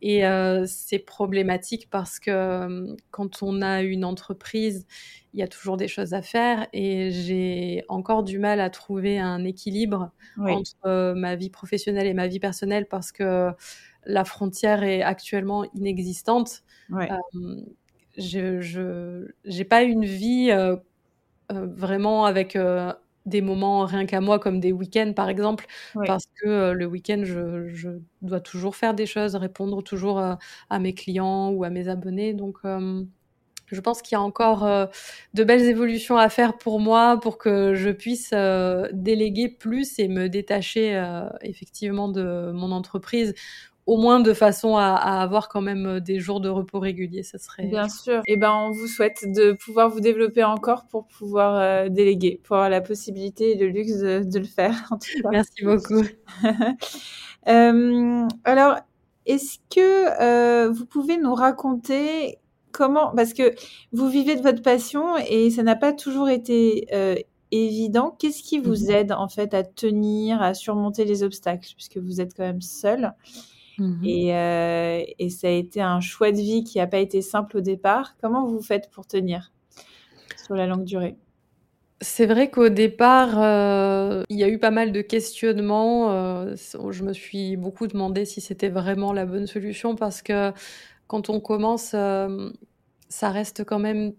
et 0.07 0.23
euh, 0.23 0.65
c'est 0.67 0.99
problématique 0.99 1.89
parce 1.89 2.19
que 2.19 2.29
euh, 2.29 2.95
quand 3.09 3.41
on 3.41 3.63
a 3.63 3.81
une 3.81 4.05
entreprise, 4.05 4.85
il 5.33 5.39
y 5.39 5.43
a 5.43 5.47
toujours 5.47 5.77
des 5.77 5.87
choses 5.87 6.13
à 6.13 6.21
faire 6.21 6.67
et 6.73 7.09
j'ai 7.09 7.83
encore 7.87 8.21
du 8.21 8.37
mal 8.37 8.59
à 8.59 8.69
trouver 8.69 9.17
un 9.17 9.43
équilibre 9.43 10.11
entre 10.37 10.75
euh, 10.85 11.15
ma 11.15 11.35
vie 11.35 11.49
professionnelle 11.49 12.05
et 12.05 12.13
ma 12.13 12.27
vie 12.27 12.39
personnelle 12.39 12.85
parce 12.85 13.11
que 13.11 13.49
la 14.05 14.25
frontière 14.25 14.83
est 14.83 15.01
actuellement 15.01 15.65
inexistante. 15.73 16.61
je 18.15 19.25
n'ai 19.43 19.65
pas 19.65 19.81
une 19.81 20.05
vie 20.05 20.51
vraiment 21.49 22.25
avec 22.25 22.55
des 23.25 23.41
moments 23.41 23.85
rien 23.85 24.05
qu'à 24.05 24.21
moi, 24.21 24.39
comme 24.39 24.59
des 24.59 24.71
week-ends 24.71 25.13
par 25.15 25.29
exemple, 25.29 25.65
parce 26.05 26.25
que 26.35 26.47
euh, 26.47 26.73
le 26.73 26.85
week-end, 26.85 27.21
je, 27.23 27.67
je, 27.69 27.89
dois 28.21 28.39
toujours 28.39 28.75
faire 28.75 28.93
des 28.93 29.05
choses, 29.05 29.35
répondre 29.35 29.83
toujours 29.83 30.19
euh, 30.19 30.35
à 30.69 30.79
mes 30.79 30.93
clients 30.93 31.49
ou 31.49 31.63
à 31.63 31.69
mes 31.69 31.87
abonnés. 31.87 32.33
Donc, 32.33 32.57
euh, 32.65 33.03
je 33.71 33.81
pense 33.81 34.01
qu'il 34.03 34.15
y 34.15 34.15
a 34.15 34.21
encore 34.21 34.67
de 35.33 35.43
belles 35.43 35.63
évolutions 35.63 36.17
à 36.17 36.29
faire 36.29 36.55
pour 36.55 36.79
moi 36.79 37.19
pour 37.19 37.39
que 37.39 37.73
je 37.73 37.89
puisse 37.89 38.31
déléguer 38.93 39.49
plus 39.49 39.97
et 39.97 40.07
me 40.07 40.29
détacher 40.29 41.03
effectivement 41.41 42.07
de 42.07 42.51
mon 42.53 42.71
entreprise 42.71 43.33
au 43.85 43.97
moins 43.97 44.19
de 44.19 44.33
façon 44.33 44.77
à, 44.77 44.95
avoir 44.95 45.47
quand 45.47 45.61
même 45.61 45.85
euh, 45.85 45.99
des 45.99 46.19
jours 46.19 46.41
de 46.41 46.49
repos 46.49 46.79
réguliers, 46.79 47.23
ça 47.23 47.37
serait. 47.37 47.67
Bien 47.67 47.87
sûr. 47.87 48.17
Et 48.25 48.33
eh 48.33 48.37
ben, 48.37 48.51
on 48.51 48.71
vous 48.71 48.87
souhaite 48.87 49.25
de 49.25 49.53
pouvoir 49.53 49.89
vous 49.89 49.99
développer 49.99 50.43
encore 50.43 50.85
pour 50.87 51.07
pouvoir 51.07 51.55
euh, 51.55 51.89
déléguer, 51.89 52.41
pour 52.43 52.55
avoir 52.55 52.69
la 52.69 52.81
possibilité 52.81 53.51
et 53.51 53.55
le 53.55 53.67
luxe 53.67 53.99
de, 53.99 54.39
le 54.39 54.45
faire. 54.45 54.87
En 54.91 54.97
tout 54.97 55.21
cas. 55.21 55.29
Merci 55.29 55.63
beaucoup. 55.63 56.03
euh, 57.47 58.27
alors, 58.43 58.77
est-ce 59.25 59.57
que 59.69 60.21
euh, 60.21 60.71
vous 60.71 60.85
pouvez 60.85 61.17
nous 61.17 61.33
raconter 61.33 62.39
comment, 62.71 63.13
parce 63.15 63.33
que 63.33 63.53
vous 63.91 64.09
vivez 64.09 64.35
de 64.35 64.41
votre 64.41 64.61
passion 64.61 65.15
et 65.17 65.49
ça 65.49 65.63
n'a 65.63 65.75
pas 65.75 65.93
toujours 65.93 66.29
été 66.29 66.87
évident. 67.51 68.15
Qu'est-ce 68.19 68.43
qui 68.43 68.59
vous 68.59 68.87
mmh 68.87 68.91
aide 68.91 69.11
en 69.13 69.29
fait 69.29 69.53
à 69.53 69.63
tenir, 69.63 70.41
à 70.41 70.53
surmonter 70.53 71.05
les 71.05 71.23
obstacles, 71.23 71.69
puisque 71.75 71.97
vous 71.97 72.19
êtes 72.19 72.35
quand 72.35 72.43
même 72.43 72.61
seul? 72.61 73.13
Mmh 73.77 74.03
euh, 74.05 75.03
et, 75.19 75.29
ça 75.29 75.47
a 75.47 75.51
été 75.51 75.81
un 75.81 75.99
choix 75.99 76.31
de 76.31 76.37
vie 76.37 76.63
qui 76.63 76.77
n'a 76.77 76.87
pas 76.87 76.99
été 76.99 77.21
simple 77.21 77.57
au 77.57 77.61
départ. 77.61 78.15
Comment 78.21 78.45
vous 78.45 78.61
faites 78.61 78.89
pour 78.91 79.05
tenir 79.05 79.51
sur 80.43 80.55
la 80.55 80.65
longue 80.65 80.85
durée? 80.85 81.17
C'est 82.01 82.25
vrai 82.25 82.49
qu'au 82.49 82.69
départ, 82.69 83.41
euh, 83.41 84.23
il 84.29 84.37
y 84.37 84.43
a 84.43 84.49
eu 84.49 84.59
pas 84.59 84.71
mal 84.71 84.91
de 84.91 85.01
questionnements. 85.01 86.11
Euh, 86.11 86.55
je 86.91 87.03
me 87.03 87.13
suis 87.13 87.57
beaucoup 87.57 87.87
demandé 87.87 88.25
si 88.25 88.41
c'était 88.41 88.69
vraiment 88.69 89.13
la 89.13 89.25
bonne 89.25 89.47
solution 89.47 89.95
parce 89.95 90.21
que 90.21 90.51
quand 91.07 91.29
on 91.29 91.39
commence, 91.39 91.95
ça 93.09 93.29
reste 93.29 93.63
quand 93.63 93.79
même 93.79 94.13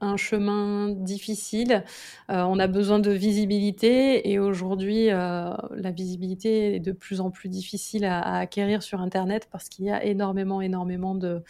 un 0.00 0.16
chemin 0.16 0.90
difficile. 0.90 1.84
Euh, 2.30 2.42
on 2.42 2.58
a 2.58 2.66
besoin 2.66 2.98
de 2.98 3.10
visibilité 3.10 4.30
et 4.30 4.38
aujourd'hui, 4.38 5.10
euh, 5.10 5.50
la 5.70 5.90
visibilité 5.90 6.76
est 6.76 6.80
de 6.80 6.92
plus 6.92 7.20
en 7.20 7.30
plus 7.30 7.48
difficile 7.48 8.04
à, 8.04 8.38
acquérir 8.38 8.82
sur 8.82 9.00
Internet 9.00 9.48
parce 9.50 9.68
qu'il 9.68 9.86
y 9.86 9.90
a 9.90 10.04
énormément, 10.04 10.60
énormément 10.60 11.14
de, 11.14 11.42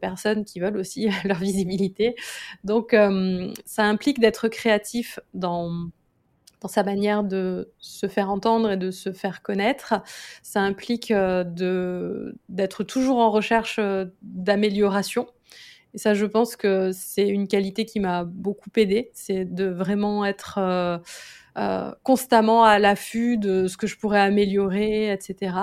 personnes 0.00 0.44
qui 0.44 0.60
veulent 0.60 0.76
aussi 0.76 1.08
leur 1.24 1.38
visibilité. 1.38 2.14
Donc, 2.64 2.94
euh, 2.94 3.52
ça 3.66 3.84
implique 3.84 4.20
d'être 4.20 4.48
créatif 4.48 5.20
dans 5.34 5.90
dans 6.60 6.68
sa 6.68 6.82
manière 6.82 7.24
de 7.24 7.72
se 7.78 8.06
faire 8.06 8.28
entendre 8.28 8.72
et 8.72 8.76
de 8.76 8.90
se 8.90 9.12
faire 9.12 9.40
connaître. 9.40 9.94
Ça 10.42 10.60
implique 10.60 11.10
d'être 11.10 12.84
toujours 12.84 13.16
en 13.16 13.30
recherche 13.30 13.80
d'amélioration 14.20 15.26
et 15.94 15.98
ça, 15.98 16.14
je 16.14 16.26
pense 16.26 16.56
que 16.56 16.92
c'est 16.92 17.28
une 17.28 17.48
qualité 17.48 17.84
qui 17.84 18.00
m'a 18.00 18.24
beaucoup 18.24 18.70
aidée, 18.76 19.10
c'est 19.12 19.44
de 19.44 19.66
vraiment 19.66 20.24
être 20.24 20.58
euh, 20.58 20.98
euh, 21.58 21.92
constamment 22.04 22.64
à 22.64 22.78
l'affût 22.78 23.38
de 23.38 23.66
ce 23.66 23.76
que 23.76 23.86
je 23.86 23.96
pourrais 23.98 24.20
améliorer, 24.20 25.12
etc. 25.12 25.56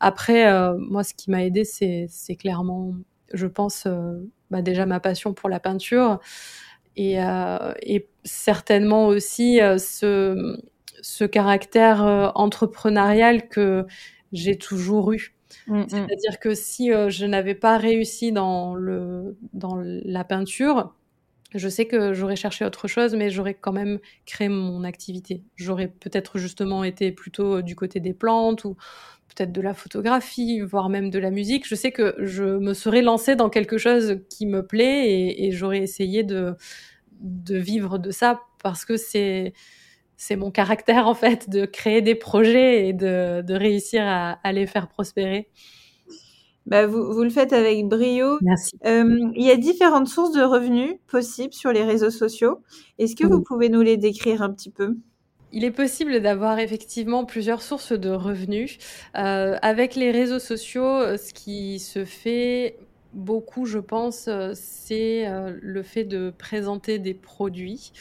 Après, 0.00 0.52
euh, 0.52 0.76
moi, 0.78 1.04
ce 1.04 1.14
qui 1.14 1.30
m'a 1.30 1.44
aidé, 1.44 1.64
c'est 1.64 2.36
clairement, 2.36 2.94
je 3.32 3.46
pense, 3.46 3.86
bah, 4.50 4.62
déjà 4.62 4.84
ma 4.84 5.00
passion 5.00 5.32
pour 5.32 5.48
la 5.48 5.60
peinture 5.60 6.20
et, 6.96 7.18
certainement 8.24 9.06
aussi 9.08 9.58
ce 9.78 11.24
caractère 11.24 12.32
entrepreneurial 12.34 13.48
que 13.48 13.86
j'ai 14.32 14.56
toujours 14.56 15.12
eu. 15.12 15.31
Mmh, 15.66 15.80
mmh. 15.92 16.08
C'est-à-dire 16.08 16.40
que 16.40 16.54
si 16.54 16.90
je 17.08 17.24
n'avais 17.26 17.54
pas 17.54 17.78
réussi 17.78 18.32
dans, 18.32 18.74
le, 18.74 19.36
dans 19.52 19.76
la 19.84 20.24
peinture, 20.24 20.94
je 21.54 21.68
sais 21.68 21.86
que 21.86 22.14
j'aurais 22.14 22.36
cherché 22.36 22.64
autre 22.64 22.88
chose, 22.88 23.14
mais 23.14 23.30
j'aurais 23.30 23.54
quand 23.54 23.72
même 23.72 24.00
créé 24.26 24.48
mon 24.48 24.84
activité. 24.84 25.44
J'aurais 25.56 25.88
peut-être 25.88 26.38
justement 26.38 26.84
été 26.84 27.12
plutôt 27.12 27.62
du 27.62 27.76
côté 27.76 28.00
des 28.00 28.14
plantes 28.14 28.64
ou 28.64 28.76
peut-être 29.28 29.52
de 29.52 29.60
la 29.60 29.74
photographie, 29.74 30.60
voire 30.60 30.88
même 30.88 31.10
de 31.10 31.18
la 31.18 31.30
musique. 31.30 31.66
Je 31.68 31.74
sais 31.74 31.92
que 31.92 32.14
je 32.20 32.44
me 32.44 32.74
serais 32.74 33.02
lancée 33.02 33.36
dans 33.36 33.50
quelque 33.50 33.78
chose 33.78 34.20
qui 34.30 34.46
me 34.46 34.66
plaît 34.66 35.08
et, 35.10 35.46
et 35.46 35.52
j'aurais 35.52 35.80
essayé 35.80 36.22
de, 36.24 36.56
de 37.20 37.56
vivre 37.56 37.98
de 37.98 38.10
ça 38.10 38.42
parce 38.62 38.84
que 38.84 38.96
c'est 38.96 39.52
c'est 40.16 40.36
mon 40.36 40.50
caractère 40.50 41.08
en 41.08 41.14
fait 41.14 41.50
de 41.50 41.64
créer 41.64 42.02
des 42.02 42.14
projets 42.14 42.88
et 42.88 42.92
de, 42.92 43.42
de 43.42 43.54
réussir 43.54 44.02
à, 44.04 44.32
à, 44.44 44.52
les 44.52 44.66
faire 44.66 44.88
prospérer. 44.88 45.48
Bah 46.66 46.86
vous, 46.86 47.12
vous, 47.12 47.24
le 47.24 47.30
faites 47.30 47.52
avec 47.52 47.86
brio. 47.88 48.38
Merci. 48.40 48.76
Euh, 48.86 49.30
il 49.34 49.44
y 49.44 49.50
a 49.50 49.56
différentes 49.56 50.06
sources 50.06 50.32
de 50.32 50.42
revenus 50.42 50.94
possibles 51.08 51.52
sur 51.52 51.72
les 51.72 51.82
réseaux 51.82 52.10
sociaux. 52.10 52.62
Est-ce 52.98 53.16
que 53.16 53.26
vous 53.26 53.42
pouvez 53.42 53.68
nous 53.68 53.82
les 53.82 53.96
décrire 53.96 54.42
un 54.42 54.52
petit 54.52 54.70
peu? 54.70 54.94
Il 55.52 55.64
est 55.64 55.72
possible 55.72 56.20
d'avoir 56.20 56.60
effectivement 56.60 57.24
plusieurs 57.24 57.62
sources 57.62 57.92
de 57.92 58.10
revenus. 58.10 58.78
Euh, 59.16 59.56
avec 59.60 59.96
les 59.96 60.12
réseaux 60.12 60.38
sociaux, 60.38 61.16
ce 61.16 61.34
qui 61.34 61.80
se 61.80 62.04
fait 62.04 62.76
beaucoup, 63.12 63.66
je 63.66 63.78
pense, 63.78 64.30
c'est 64.54 65.26
euh, 65.26 65.56
le 65.60 65.82
fait 65.82 66.04
de 66.04 66.32
présenter 66.36 66.98
des 66.98 67.14
produits. 67.14 67.92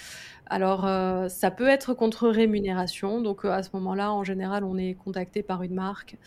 Alors, 0.54 0.86
euh, 0.86 1.30
ça 1.30 1.50
peut 1.50 1.68
être 1.68 1.94
contre 1.94 2.28
rémunération. 2.28 3.22
Donc, 3.22 3.46
euh, 3.46 3.52
à 3.52 3.64
ce 3.64 3.70
moment-là, 3.74 4.12
en 4.12 4.26
général, 4.26 4.66
on 4.66 4.78
est 4.78 4.96
contacté 4.96 5.44
par 5.44 5.64
une 5.64 5.76
marque 5.76 6.18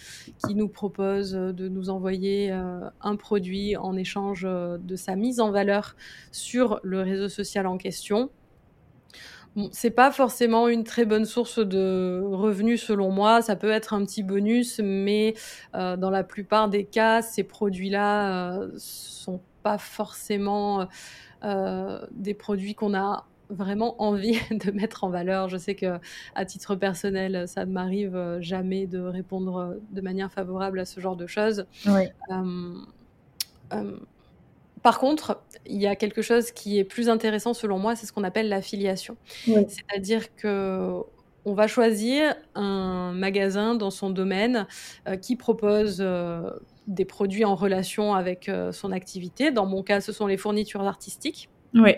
qui 0.47 0.55
nous 0.55 0.69
propose 0.69 1.33
de 1.33 1.69
nous 1.69 1.91
envoyer 1.91 2.51
un 2.51 3.17
produit 3.17 3.77
en 3.77 3.97
échange 3.97 4.43
de 4.45 4.97
sa 4.97 5.15
mise 5.15 5.41
en 5.41 5.51
valeur 5.51 5.95
sur 6.33 6.81
le 6.83 7.03
réseau 7.03 7.29
social 7.29 7.67
en 7.67 7.77
question. 7.77 8.31
Bon, 9.57 9.69
c'est 9.73 9.91
pas 9.91 10.11
forcément 10.11 10.67
une 10.67 10.83
très 10.83 11.05
bonne 11.05 11.27
source 11.27 11.61
de 11.61 12.21
revenus 12.25 12.83
selon 12.83 13.13
moi. 13.13 13.41
Ça 13.41 13.55
peut 13.55 13.71
être 13.71 13.95
un 13.95 14.05
petit 14.05 14.25
bonus, 14.25 14.81
mais 14.83 15.35
euh, 15.77 15.97
dans 15.97 16.11
la 16.11 16.25
plupart 16.25 16.69
des 16.69 16.85
cas, 16.85 17.23
ces 17.23 17.45
produits-là 17.45 18.57
euh, 18.63 18.71
sont 18.79 19.41
pas 19.63 19.79
forcément 19.79 20.89
euh, 21.45 22.01
des 22.11 22.35
produits 22.35 22.75
qu'on 22.75 22.95
a 22.95 23.27
vraiment 23.51 24.01
envie 24.03 24.39
de 24.51 24.71
mettre 24.71 25.05
en 25.05 25.11
valeur. 25.11 25.49
Je 25.49 25.57
sais 25.57 25.75
que 25.75 25.99
à 26.35 26.45
titre 26.45 26.75
personnel, 26.75 27.47
ça 27.47 27.65
ne 27.65 27.73
m'arrive 27.73 28.39
jamais 28.41 28.87
de 28.87 29.01
répondre 29.01 29.77
de 29.91 30.01
manière 30.01 30.33
favorable 30.33 30.79
à 30.81 30.85
ce 30.85 31.01
genre 31.01 31.17
de 31.17 31.27
choses. 31.27 31.67
Oui. 31.87 32.05
Par 34.85 34.99
contre, 34.99 35.41
il 35.65 35.81
y 35.81 35.87
a 35.87 35.97
quelque 35.97 36.21
chose 36.21 36.51
qui 36.51 36.79
est 36.79 36.85
plus 36.85 37.09
intéressant 37.09 37.55
selon 37.55 37.79
moi, 37.79 37.97
c'est 37.97 38.05
ce 38.05 38.13
qu'on 38.13 38.23
appelle 38.23 38.51
l'affiliation. 38.51 39.17
C'est-à-dire 39.47 40.35
que 40.37 41.01
on 41.47 41.55
va 41.55 41.67
choisir 41.67 42.35
un 42.55 43.13
magasin 43.13 43.75
dans 43.75 43.91
son 43.91 44.11
domaine 44.11 44.67
euh, 45.09 45.17
qui 45.17 45.37
propose 45.37 45.99
euh, 46.01 46.51
des 46.87 47.05
produits 47.05 47.45
en 47.45 47.55
relation 47.55 48.15
avec 48.15 48.49
euh, 48.49 48.73
son 48.73 48.93
activité. 48.93 49.51
Dans 49.51 49.67
mon 49.67 49.83
cas, 49.83 50.01
ce 50.01 50.13
sont 50.13 50.27
les 50.27 50.37
fournitures 50.37 50.83
artistiques. 50.83 51.49
Oui. 51.75 51.97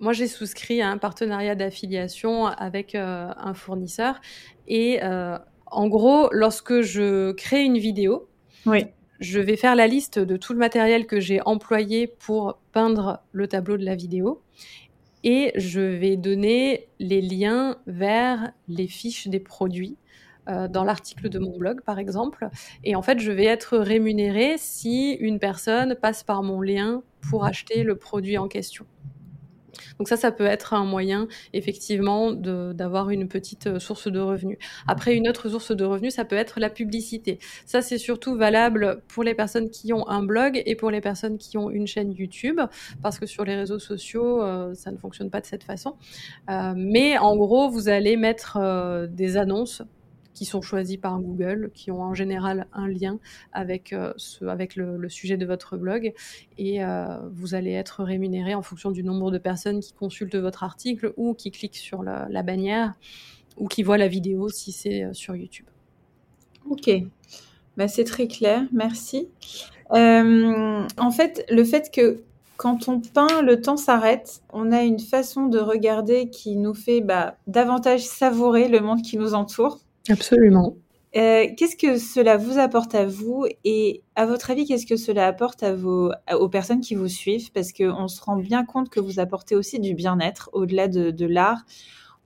Moi, 0.00 0.12
j'ai 0.12 0.28
souscrit 0.28 0.82
à 0.82 0.90
un 0.90 0.98
partenariat 0.98 1.54
d'affiliation 1.54 2.46
avec 2.46 2.94
un 2.94 3.54
fournisseur. 3.54 4.20
Et 4.68 5.00
en 5.02 5.88
gros, 5.88 6.28
lorsque 6.32 6.82
je 6.82 7.32
crée 7.32 7.64
une 7.64 7.78
vidéo, 7.78 8.28
oui 8.66 8.86
je 9.20 9.40
vais 9.40 9.56
faire 9.56 9.76
la 9.76 9.86
liste 9.86 10.18
de 10.18 10.36
tout 10.36 10.52
le 10.52 10.58
matériel 10.58 11.06
que 11.06 11.20
j'ai 11.20 11.40
employé 11.46 12.06
pour 12.06 12.58
peindre 12.72 13.22
le 13.32 13.48
tableau 13.48 13.76
de 13.76 13.84
la 13.84 13.94
vidéo 13.94 14.42
et 15.24 15.52
je 15.56 15.80
vais 15.80 16.16
donner 16.16 16.88
les 16.98 17.20
liens 17.20 17.78
vers 17.86 18.52
les 18.68 18.86
fiches 18.86 19.28
des 19.28 19.40
produits 19.40 19.96
euh, 20.48 20.68
dans 20.68 20.84
l'article 20.84 21.28
de 21.28 21.38
mon 21.38 21.56
blog, 21.56 21.80
par 21.80 21.98
exemple. 21.98 22.48
Et 22.84 22.94
en 22.94 23.02
fait, 23.02 23.18
je 23.18 23.32
vais 23.32 23.46
être 23.46 23.78
rémunérée 23.78 24.54
si 24.58 25.14
une 25.14 25.40
personne 25.40 25.96
passe 25.96 26.22
par 26.22 26.42
mon 26.42 26.60
lien 26.60 27.02
pour 27.28 27.44
acheter 27.44 27.82
le 27.82 27.96
produit 27.96 28.38
en 28.38 28.46
question. 28.46 28.86
Donc 29.98 30.08
ça, 30.08 30.16
ça 30.16 30.30
peut 30.30 30.46
être 30.46 30.74
un 30.74 30.84
moyen 30.84 31.28
effectivement 31.52 32.32
d'avoir 32.32 33.10
une 33.10 33.28
petite 33.28 33.66
euh, 33.66 33.78
source 33.78 34.08
de 34.08 34.20
revenus. 34.20 34.58
Après, 34.86 35.14
une 35.14 35.28
autre 35.28 35.48
source 35.48 35.72
de 35.72 35.84
revenus, 35.84 36.14
ça 36.14 36.24
peut 36.24 36.36
être 36.36 36.60
la 36.60 36.70
publicité. 36.70 37.38
Ça, 37.64 37.82
c'est 37.82 37.98
surtout 37.98 38.36
valable 38.36 39.02
pour 39.08 39.24
les 39.24 39.34
personnes 39.34 39.70
qui 39.70 39.92
ont 39.92 40.08
un 40.08 40.22
blog 40.22 40.62
et 40.66 40.76
pour 40.76 40.90
les 40.90 41.00
personnes 41.00 41.38
qui 41.38 41.56
ont 41.58 41.70
une 41.70 41.86
chaîne 41.86 42.12
YouTube, 42.12 42.60
parce 43.02 43.18
que 43.18 43.26
sur 43.26 43.44
les 43.44 43.54
réseaux 43.54 43.78
sociaux, 43.78 44.42
euh, 44.42 44.74
ça 44.74 44.90
ne 44.90 44.96
fonctionne 44.96 45.30
pas 45.30 45.40
de 45.40 45.46
cette 45.46 45.64
façon. 45.64 45.96
Euh, 46.50 46.74
mais 46.76 47.18
en 47.18 47.36
gros, 47.36 47.70
vous 47.70 47.88
allez 47.88 48.16
mettre 48.16 48.58
des 49.10 49.36
annonces 49.36 49.82
qui 50.36 50.44
sont 50.44 50.60
choisis 50.60 50.98
par 50.98 51.18
Google, 51.18 51.70
qui 51.72 51.90
ont 51.90 52.02
en 52.02 52.12
général 52.12 52.66
un 52.74 52.86
lien 52.86 53.18
avec, 53.52 53.94
euh, 53.94 54.12
le, 54.42 55.08
sujet 55.08 55.38
de 55.38 55.46
votre 55.46 55.78
blog. 55.78 56.12
Et 56.58 56.84
euh, 56.84 57.18
vous 57.32 57.54
allez 57.54 57.72
être 57.72 58.04
rémunéré 58.04 58.54
en 58.54 58.60
fonction 58.60 58.90
du 58.90 59.02
nombre 59.02 59.30
de 59.30 59.38
personnes 59.38 59.80
qui 59.80 59.94
consultent 59.94 60.36
votre 60.36 60.62
article 60.62 61.14
ou 61.16 61.32
qui 61.32 61.50
cliquent 61.50 61.76
sur 61.76 62.02
la, 62.02 62.42
bannière 62.42 62.92
ou 63.56 63.66
qui 63.66 63.82
voient 63.82 63.96
la 63.96 64.08
vidéo 64.08 64.50
si 64.50 64.72
c'est 64.72 65.04
euh, 65.04 65.14
sur 65.14 65.34
YouTube. 65.34 65.66
Ok, 66.68 66.90
bah, 67.78 67.88
c'est 67.88 68.04
très 68.04 68.28
clair, 68.28 68.62
merci. 68.72 69.28
en 69.90 71.10
fait, 71.10 71.46
le 71.48 71.64
fait 71.64 71.90
que 71.90 72.20
quand 72.58 72.88
on 72.88 73.00
peint, 73.00 73.42
le 73.42 73.60
temps 73.60 73.76
s'arrête. 73.76 74.42
On 74.52 74.72
a 74.72 74.82
une 74.82 74.98
façon 74.98 75.46
de 75.46 75.58
regarder 75.58 76.28
qui 76.28 76.56
nous 76.56 76.74
fait 76.74 77.00
bah, 77.00 77.36
davantage 77.46 78.00
savourer 78.00 78.68
le 78.68 78.80
monde 78.80 79.02
qui 79.02 79.16
nous 79.16 79.34
entoure. 79.34 79.85
Absolument. 80.08 80.76
Euh, 81.16 81.46
qu'est-ce 81.56 81.76
que 81.76 81.96
cela 81.96 82.36
vous 82.36 82.58
apporte 82.58 82.94
à 82.94 83.06
vous 83.06 83.46
et 83.64 84.02
à 84.16 84.26
votre 84.26 84.50
avis, 84.50 84.66
qu'est-ce 84.66 84.84
que 84.84 84.96
cela 84.96 85.26
apporte 85.26 85.62
à 85.62 85.72
vos, 85.72 86.10
aux 86.30 86.48
personnes 86.48 86.80
qui 86.80 86.94
vous 86.94 87.08
suivent? 87.08 87.50
Parce 87.52 87.72
qu'on 87.72 88.06
se 88.06 88.20
rend 88.20 88.36
bien 88.36 88.64
compte 88.66 88.90
que 88.90 89.00
vous 89.00 89.18
apportez 89.18 89.56
aussi 89.56 89.80
du 89.80 89.94
bien-être 89.94 90.50
au-delà 90.52 90.88
de, 90.88 91.26
l'art. 91.26 91.64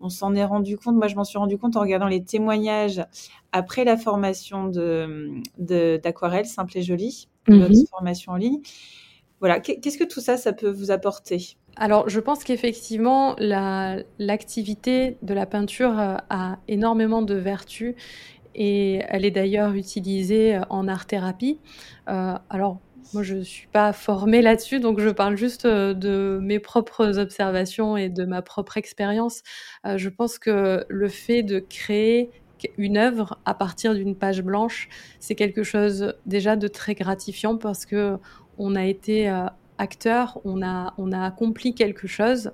On 0.01 0.09
s'en 0.09 0.35
est 0.35 0.45
rendu 0.45 0.77
compte, 0.77 0.97
moi 0.97 1.07
je 1.07 1.14
m'en 1.14 1.25
suis 1.25 1.38
rendu 1.38 1.57
compte 1.57 1.77
en 1.77 1.81
regardant 1.81 2.09
les 2.09 2.25
témoignages 2.25 3.05
après 3.53 3.85
la 3.85 3.97
formation 3.97 4.66
d'aquarelle 5.59 6.45
de, 6.45 6.49
simple 6.49 6.79
et 6.79 6.83
jolie, 6.83 7.29
votre 7.47 7.69
mhm. 7.69 7.87
formation 7.90 8.33
en 8.33 8.37
ligne. 8.37 8.61
Voilà, 9.38 9.61
qu'est-ce 9.61 9.99
que 9.99 10.05
tout 10.05 10.21
ça, 10.21 10.37
ça 10.37 10.53
peut 10.53 10.71
vous 10.71 10.90
apporter? 10.90 11.57
Alors, 11.76 12.09
je 12.09 12.20
pense 12.20 12.44
qu'effectivement, 12.44 13.37
l'activité 13.38 15.16
de 15.22 15.35
la 15.35 15.46
peinture 15.46 15.98
euh, 15.98 16.16
a 16.28 16.59
énormément 16.68 17.22
de 17.22 17.35
vertus 17.35 17.94
et 18.54 19.02
elle 19.09 19.24
est 19.24 19.30
d'ailleurs 19.30 19.72
utilisée 19.74 20.56
euh, 20.56 20.62
en 20.68 20.88
art-thérapie. 20.88 21.59
Euh, 22.09 22.35
alors, 22.50 22.80
moi, 23.14 23.22
je 23.22 23.37
ne 23.37 23.42
suis 23.42 23.68
pas 23.68 23.92
formée 23.92 24.42
là-dessus, 24.42 24.80
donc 24.80 25.00
je 25.00 25.09
parle 25.09 25.37
juste 25.37 25.66
de 25.66 26.38
mes 26.42 26.59
propres 26.59 27.18
observations 27.18 27.96
et 27.96 28.09
de 28.09 28.24
ma 28.24 28.42
propre 28.42 28.76
expérience. 28.76 29.42
je 29.85 30.09
pense 30.09 30.38
que 30.38 30.85
le 30.88 31.09
fait 31.09 31.42
de 31.42 31.61
créer 31.61 32.30
une 32.76 32.98
œuvre 32.98 33.38
à 33.46 33.54
partir 33.54 33.94
d'une 33.94 34.14
page 34.14 34.42
blanche, 34.42 34.88
c'est 35.18 35.35
quelque 35.35 35.62
chose 35.62 36.14
déjà 36.26 36.56
de 36.56 36.68
très 36.68 36.94
gratifiant 36.94 37.56
parce 37.56 37.87
que 37.87 38.18
on 38.59 38.76
a 38.76 38.85
été 38.85 39.33
acteur, 39.81 40.40
on 40.45 40.62
a, 40.62 40.95
on 40.99 41.12
a 41.12 41.25
accompli 41.25 41.75
quelque 41.75 42.07
chose. 42.07 42.53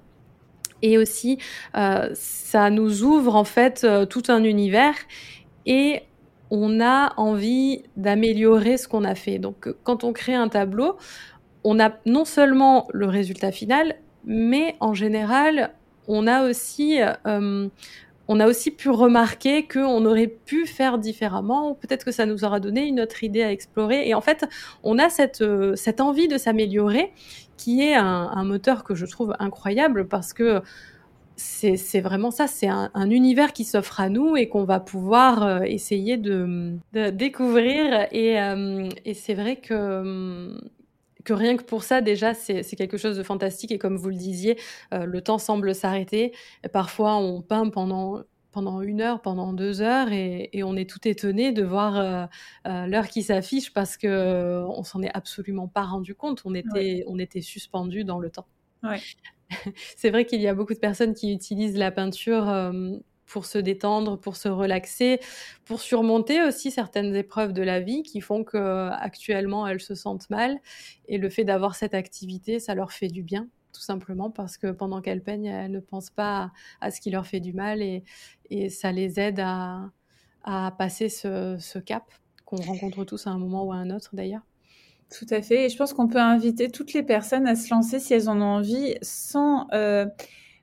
Et 0.83 0.99
aussi, 0.99 1.39
euh, 1.77 2.11
ça 2.15 2.71
nous 2.71 3.03
ouvre 3.03 3.35
en 3.35 3.45
fait 3.45 3.83
euh, 3.85 4.05
tout 4.05 4.25
un 4.29 4.45
univers 4.45 4.95
et 5.65 6.03
on 6.51 6.81
a 6.81 7.15
envie 7.17 7.83
d'améliorer 7.97 8.77
ce 8.77 8.87
qu'on 8.87 9.05
a 9.05 9.15
fait. 9.15 9.39
Donc, 9.39 9.69
quand 9.83 10.05
on 10.05 10.13
crée 10.13 10.35
un 10.35 10.49
tableau, 10.49 10.97
on 11.65 11.81
a 11.81 11.91
non 12.05 12.25
seulement 12.25 12.87
le 12.93 13.07
résultat 13.07 13.51
final, 13.51 13.97
mais 14.25 14.77
en 14.81 14.95
général, 14.95 15.73
on 16.07 16.27
a 16.27 16.49
aussi 16.49 17.01
euh, 17.27 17.69
on 18.29 18.41
a 18.41 18.47
aussi 18.47 18.71
pu 18.71 18.91
remarquer 18.91 19.67
qu'on 19.67 20.05
aurait 20.05 20.27
pu 20.27 20.67
faire 20.67 20.99
différemment, 20.99 21.71
ou 21.71 21.75
peut-être 21.75 22.05
que 22.05 22.13
ça 22.13 22.27
nous 22.27 22.45
aura 22.45 22.61
donné 22.61 22.87
une 22.87 23.01
autre 23.01 23.23
idée 23.23 23.43
à 23.43 23.53
explorer. 23.53 24.09
Et 24.09 24.15
en 24.15 24.21
fait, 24.21 24.47
on 24.83 24.99
a 24.99 25.09
cette, 25.09 25.43
euh, 25.43 25.77
cette 25.77 26.01
envie 26.01 26.29
de 26.29 26.39
s'améliorer, 26.39 27.13
qui 27.57 27.83
est 27.83 27.95
un, 27.95 28.45
moteur 28.45 28.85
que 28.85 28.95
je 28.95 29.07
trouve 29.07 29.35
incroyable 29.39 30.07
parce 30.09 30.33
que 30.33 30.61
c'est 31.37 32.01
vraiment 32.01 32.31
ça, 32.31 32.47
c'est 32.47 32.69
un, 32.69 33.11
univers 33.11 33.53
qui 33.53 33.65
s'offre 33.65 34.01
à 34.01 34.09
nous 34.09 34.37
et 34.37 34.49
qu'on 34.49 34.65
va 34.65 34.81
pouvoir 34.81 35.43
euh, 35.43 35.61
essayer 35.63 36.17
de, 36.17 36.77
découvrir. 36.93 38.07
Et, 38.13 38.41
euh, 38.41 38.89
et 39.05 39.15
c'est 39.15 39.35
vrai 39.35 39.57
que 39.57 40.59
que 41.27 41.33
rien 41.35 41.57
que 41.57 41.65
pour 41.65 41.83
ça, 41.83 42.01
déjà, 42.01 42.33
c'est 42.33 42.63
quelque 42.77 42.97
chose 42.97 43.17
de 43.19 43.23
fantastique. 43.23 43.73
Et 43.73 43.79
comme 43.79 43.97
vous 43.97 44.09
le 44.09 44.17
disiez, 44.17 44.59
euh, 44.95 45.05
le 45.05 45.21
temps 45.21 45.39
semble 45.39 45.75
s'arrêter. 45.75 46.33
Parfois, 46.73 47.17
on 47.17 47.43
peint 47.43 47.69
pendant 47.69 48.23
pendant 48.53 48.81
une 48.81 49.03
heure, 49.03 49.21
pendant 49.21 49.53
deux 49.53 49.83
heures, 49.83 50.11
et, 50.13 50.63
on 50.65 50.77
est 50.77 50.89
tout 50.89 51.07
étonné 51.07 51.53
de 51.53 51.63
voir 51.63 52.31
l'heure 52.65 53.09
qui 53.09 53.23
s'affiche 53.23 53.71
parce 53.75 53.99
que 53.99 54.65
on 54.67 54.83
s'en 54.83 55.03
est 55.03 55.11
absolument 55.13 55.69
pas 55.69 55.83
rendu 55.83 56.15
compte. 56.15 56.41
On 56.47 56.55
était, 56.55 57.05
on 57.07 57.19
était 57.19 57.43
suspendu 57.43 58.05
dans 58.05 58.19
le 58.19 58.31
temps. 58.31 58.47
C'est 59.99 60.09
vrai 60.09 60.25
qu'il 60.25 60.41
y 60.41 60.49
a 60.49 60.55
beaucoup 60.55 60.73
de 60.73 60.79
personnes 60.79 61.13
qui 61.13 61.35
utilisent 61.35 61.77
la 61.77 61.91
peinture 61.91 62.73
pour 63.27 63.47
se 63.47 63.59
détendre, 63.59 64.19
pour 64.19 64.37
se 64.37 64.49
relaxer, 64.49 65.21
pour 65.65 65.81
surmonter 65.81 66.43
aussi 66.43 66.71
certaines 66.71 67.15
épreuves 67.15 67.53
de 67.53 67.63
la 67.63 67.81
vie 67.81 68.03
qui 68.03 68.21
font 68.21 68.45
que 68.45 68.89
actuellement 68.93 69.67
elles 69.67 69.81
se 69.81 69.95
sentent 69.95 70.31
mal. 70.31 70.59
Et 71.09 71.19
le 71.19 71.29
fait 71.29 71.45
d'avoir 71.45 71.75
cette 71.75 71.95
activité, 71.95 72.61
ça 72.61 72.75
leur 72.75 72.93
fait 72.93 73.09
du 73.09 73.23
bien, 73.23 73.49
tout 73.73 73.81
simplement 73.81 74.31
parce 74.31 74.57
que 74.57 74.71
pendant 74.71 75.01
qu'elles 75.01 75.23
peignent, 75.23 75.47
elles 75.47 75.71
ne 75.71 75.81
pensent 75.81 76.11
pas 76.11 76.53
à, 76.81 76.91
ce 76.91 77.01
qui 77.01 77.11
leur 77.11 77.27
fait 77.27 77.41
du 77.41 77.53
mal 77.53 77.83
et, 77.83 78.05
ça 78.71 78.93
les 78.93 79.19
aide 79.19 79.41
à, 79.41 79.91
passer 80.79 81.09
ce, 81.09 81.57
ce 81.59 81.79
cap 81.79 82.05
qu'on 82.45 82.57
rencontre 82.57 83.05
tous 83.05 83.27
à 83.27 83.31
un 83.31 83.39
moment 83.39 83.65
ou 83.65 83.73
à 83.73 83.77
un 83.77 83.91
autre 83.91 84.11
d'ailleurs. 84.15 84.47
Tout 85.11 85.27
à 85.31 85.41
fait. 85.41 85.67
Et 85.67 85.69
je 85.69 85.77
pense 85.77 85.93
qu'on 85.93 86.09
peut 86.09 86.21
inviter 86.21 86.71
toutes 86.71 86.93
les 86.93 87.03
personnes 87.03 87.47
à 87.47 87.55
se 87.55 87.73
lancer 87.73 88.01
si 88.01 88.13
elles 88.13 88.29
en 88.29 88.41
ont 88.41 88.57
envie 88.57 88.95
sans 89.03 89.69
euh, 89.73 90.07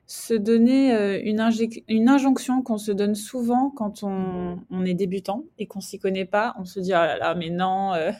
se 0.06 0.34
donner 0.34 0.94
euh, 0.94 1.18
une, 1.22 1.42
une, 1.88 2.08
injonction 2.08 2.62
qu'on 2.62 2.76
se 2.76 2.92
donne 2.92 3.14
souvent 3.14 3.70
quand 3.70 4.02
on, 4.02 4.58
on 4.70 4.84
est 4.84 4.92
débutant 4.92 5.44
et 5.58 5.66
qu'on 5.66 5.80
s'y 5.80 5.98
connaît 5.98 6.26
pas. 6.26 6.54
On 6.58 6.64
se 6.64 6.78
dit, 6.78 6.90
oh 6.90 6.96
là 6.96 7.16
là, 7.16 7.34
mais 7.34 7.48
non, 7.48 7.94
euh, 7.94 8.12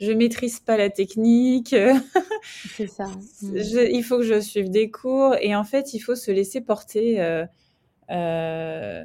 je 0.00 0.12
maîtrise 0.12 0.60
pas 0.60 0.78
la 0.78 0.88
technique. 0.88 1.74
C'est 2.42 2.86
ça. 2.86 3.06
Il 3.42 4.02
faut 4.02 4.18
que 4.18 4.24
je 4.24 4.40
suive 4.40 4.70
des 4.70 4.90
cours. 4.90 5.34
Et 5.40 5.54
en 5.54 5.64
fait, 5.64 5.92
il 5.92 6.00
faut 6.00 6.14
se 6.14 6.30
laisser 6.30 6.62
porter. 6.62 7.20
Euh, 8.10 9.04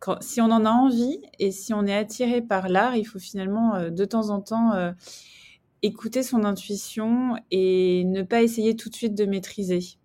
quand, 0.00 0.20
si 0.20 0.42
on 0.42 0.50
en 0.50 0.66
a 0.66 0.70
envie 0.70 1.22
et 1.38 1.50
si 1.50 1.72
on 1.72 1.86
est 1.86 1.96
attiré 1.96 2.42
par 2.42 2.68
l'art, 2.68 2.96
il 2.96 3.04
faut 3.04 3.18
finalement 3.18 3.90
de 3.90 4.04
temps 4.04 4.28
en 4.28 4.40
temps 4.42 4.72
écouter 5.80 6.22
son 6.22 6.44
intuition 6.44 7.36
et 7.50 8.04
ne 8.04 8.22
pas 8.22 8.42
essayer 8.42 8.76
tout 8.76 8.90
de 8.90 8.94
suite 8.94 9.14
de 9.14 9.24
maîtriser. 9.24 9.98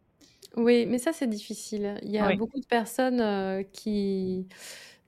Oui, 0.58 0.86
mais 0.88 0.98
ça, 0.98 1.14
c'est 1.14 1.28
difficile. 1.28 2.00
Il 2.02 2.10
y 2.12 2.18
a 2.18 2.32
beaucoup 2.32 2.60
de 2.60 2.66
personnes 2.66 3.22
euh, 3.22 3.64
qui, 3.64 4.48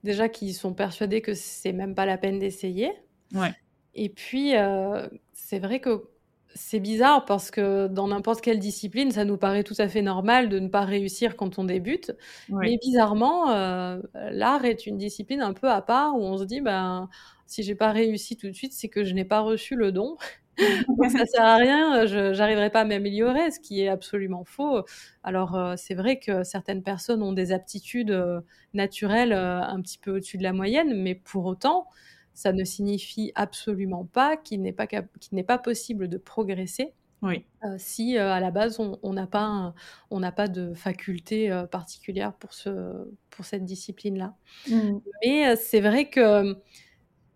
déjà, 0.04 0.28
qui 0.28 0.52
sont 0.54 0.74
persuadées 0.74 1.20
que 1.22 1.34
c'est 1.34 1.72
même 1.72 1.94
pas 1.94 2.06
la 2.06 2.18
peine 2.18 2.38
d'essayer. 2.38 2.92
Ouais. 3.34 3.54
Et 3.94 4.08
puis, 4.08 4.56
euh, 4.56 5.08
c'est 5.32 5.58
vrai 5.58 5.80
que 5.80 6.11
c'est 6.54 6.80
bizarre 6.80 7.24
parce 7.24 7.50
que 7.50 7.86
dans 7.86 8.08
n'importe 8.08 8.40
quelle 8.40 8.58
discipline, 8.58 9.10
ça 9.10 9.24
nous 9.24 9.36
paraît 9.36 9.64
tout 9.64 9.74
à 9.78 9.88
fait 9.88 10.02
normal 10.02 10.48
de 10.48 10.58
ne 10.58 10.68
pas 10.68 10.82
réussir 10.82 11.36
quand 11.36 11.58
on 11.58 11.64
débute. 11.64 12.12
Mais 12.48 12.78
bizarrement, 12.78 13.50
euh, 13.50 14.00
l'art 14.14 14.64
est 14.64 14.86
une 14.86 14.98
discipline 14.98 15.40
un 15.40 15.52
peu 15.52 15.70
à 15.70 15.82
part 15.82 16.16
où 16.16 16.22
on 16.22 16.38
se 16.38 16.44
dit, 16.44 16.60
ben, 16.60 17.08
si 17.46 17.62
j'ai 17.62 17.74
pas 17.74 17.92
réussi 17.92 18.36
tout 18.36 18.48
de 18.48 18.52
suite, 18.52 18.72
c'est 18.72 18.88
que 18.88 19.04
je 19.04 19.14
n'ai 19.14 19.24
pas 19.24 19.40
reçu 19.40 19.76
le 19.76 19.92
don. 19.92 20.16
ça 21.10 21.24
sert 21.24 21.44
à 21.44 21.56
rien, 21.56 22.04
je 22.04 22.36
n'arriverai 22.36 22.70
pas 22.70 22.80
à 22.80 22.84
m'améliorer, 22.84 23.50
ce 23.50 23.58
qui 23.58 23.80
est 23.80 23.88
absolument 23.88 24.44
faux. 24.44 24.84
Alors 25.22 25.56
euh, 25.56 25.74
c'est 25.76 25.94
vrai 25.94 26.18
que 26.18 26.42
certaines 26.44 26.82
personnes 26.82 27.22
ont 27.22 27.32
des 27.32 27.52
aptitudes 27.52 28.10
euh, 28.10 28.40
naturelles 28.74 29.32
un 29.32 29.80
petit 29.80 29.98
peu 29.98 30.16
au-dessus 30.16 30.36
de 30.36 30.42
la 30.42 30.52
moyenne, 30.52 30.94
mais 30.94 31.14
pour 31.14 31.46
autant, 31.46 31.86
ça 32.34 32.52
ne 32.52 32.64
signifie 32.64 33.32
absolument 33.34 34.04
pas 34.04 34.36
qu'il 34.36 34.62
n'est 34.62 34.72
pas, 34.72 34.86
qu'il 34.86 35.02
n'est 35.32 35.42
pas 35.44 35.58
possible 35.58 36.08
de 36.08 36.18
progresser. 36.18 36.94
Oui. 37.24 37.44
si 37.78 38.18
à 38.18 38.40
la 38.40 38.50
base 38.50 38.80
on 38.80 39.12
n'a 39.12 39.28
pas, 39.28 39.74
on 40.10 40.18
n'a 40.18 40.32
pas 40.32 40.48
de 40.48 40.74
faculté 40.74 41.56
particulière 41.70 42.32
pour, 42.32 42.52
ce, 42.52 43.08
pour 43.30 43.44
cette 43.44 43.64
discipline-là. 43.64 44.34
Mmh. 44.68 44.98
Mais 45.24 45.54
c'est 45.54 45.80
vrai 45.80 46.10
que 46.10 46.56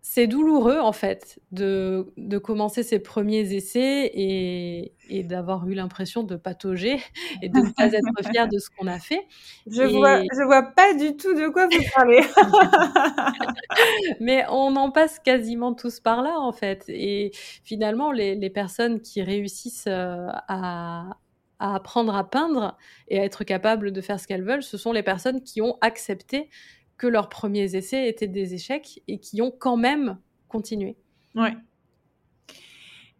c'est 0.09 0.25
douloureux 0.25 0.79
en 0.79 0.93
fait 0.93 1.37
de, 1.51 2.13
de, 2.15 2.37
commencer 2.37 2.81
ses 2.81 2.99
premiers 2.99 3.53
essais 3.53 4.09
et, 4.13 4.93
et 5.09 5.23
d'avoir 5.23 5.67
eu 5.67 5.73
l'impression 5.73 6.23
de 6.23 6.37
patauger 6.37 7.01
et 7.41 7.49
de 7.49 7.59
ne 7.59 7.71
pas 7.73 7.91
être 7.91 8.31
fier 8.31 8.47
de 8.47 8.57
ce 8.57 8.69
qu'on 8.69 8.87
a 8.87 8.99
fait. 8.99 9.27
Je 9.69 9.83
vois, 9.83 10.21
je 10.21 10.45
vois 10.45 10.63
pas 10.63 10.93
du 10.93 11.17
tout 11.17 11.33
de 11.33 11.49
quoi 11.49 11.67
vous 11.67 11.83
parlez. 11.93 12.21
Mais 14.21 14.45
on 14.49 14.77
en 14.77 14.91
passe 14.91 15.19
quasiment 15.19 15.73
tous 15.73 15.99
par 15.99 16.21
là 16.21 16.39
en 16.39 16.53
fait. 16.53 16.85
Et 16.87 17.31
finalement, 17.65 18.13
les, 18.13 18.35
les 18.35 18.49
personnes 18.49 19.01
qui 19.01 19.21
réussissent 19.21 19.87
euh, 19.89 20.27
à, 20.47 21.17
à 21.59 21.75
apprendre 21.75 22.15
à 22.15 22.29
peindre 22.29 22.77
et 23.09 23.19
à 23.19 23.25
être 23.25 23.43
capables 23.43 23.91
de 23.91 24.01
faire 24.01 24.21
ce 24.21 24.27
qu'elles 24.27 24.45
veulent, 24.45 24.63
ce 24.63 24.77
sont 24.77 24.93
les 24.93 25.03
personnes 25.03 25.43
qui 25.43 25.61
ont 25.61 25.77
accepté 25.81 26.49
que 26.97 27.07
leurs 27.07 27.29
premiers 27.29 27.75
essais 27.75 28.09
étaient 28.09 28.27
des 28.27 28.53
échecs 28.53 29.01
et 29.07 29.19
qui 29.19 29.41
ont 29.41 29.51
quand 29.51 29.77
même 29.77 30.17
continué. 30.47 30.97
Ouais. 31.35 31.55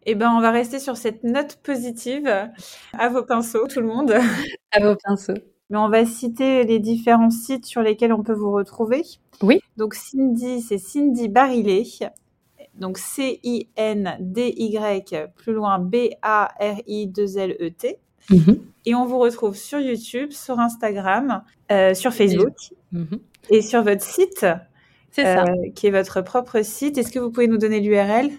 Eh 0.04 0.14
ben, 0.14 0.30
on 0.32 0.40
va 0.40 0.50
rester 0.50 0.78
sur 0.78 0.96
cette 0.96 1.22
note 1.22 1.56
positive. 1.56 2.50
À 2.92 3.08
vos 3.08 3.22
pinceaux, 3.22 3.66
tout 3.66 3.80
le 3.80 3.86
monde. 3.86 4.12
À 4.72 4.80
vos 4.80 4.96
pinceaux. 4.96 5.34
Mais 5.70 5.78
on 5.78 5.88
va 5.88 6.04
citer 6.06 6.64
les 6.64 6.78
différents 6.78 7.30
sites 7.30 7.64
sur 7.66 7.82
lesquels 7.82 8.12
on 8.12 8.22
peut 8.22 8.34
vous 8.34 8.52
retrouver. 8.52 9.02
Oui. 9.42 9.60
Donc 9.76 9.94
Cindy, 9.94 10.62
c'est 10.62 10.78
Cindy 10.78 11.28
Barillet. 11.28 11.84
Donc 12.74 12.98
C-I-N-D-Y, 12.98 14.86
plus 15.36 15.52
loin 15.52 15.78
B-A-R-I-2-L-E-T. 15.78 17.98
Mhm. 18.30 18.60
Et 18.86 18.94
on 18.94 19.04
vous 19.04 19.18
retrouve 19.18 19.56
sur 19.56 19.80
YouTube, 19.80 20.30
sur 20.32 20.60
Instagram, 20.60 21.42
euh, 21.70 21.92
sur 21.94 22.12
Facebook. 22.12 22.54
Mhm. 22.92 23.18
Et 23.50 23.62
sur 23.62 23.82
votre 23.82 24.02
site, 24.02 24.46
euh, 25.18 25.44
qui 25.74 25.88
est 25.88 25.90
votre 25.90 26.20
propre 26.22 26.62
site, 26.62 26.96
est-ce 26.98 27.10
que 27.10 27.18
vous 27.18 27.30
pouvez 27.30 27.48
nous 27.48 27.58
donner 27.58 27.80
l'URL 27.80 28.30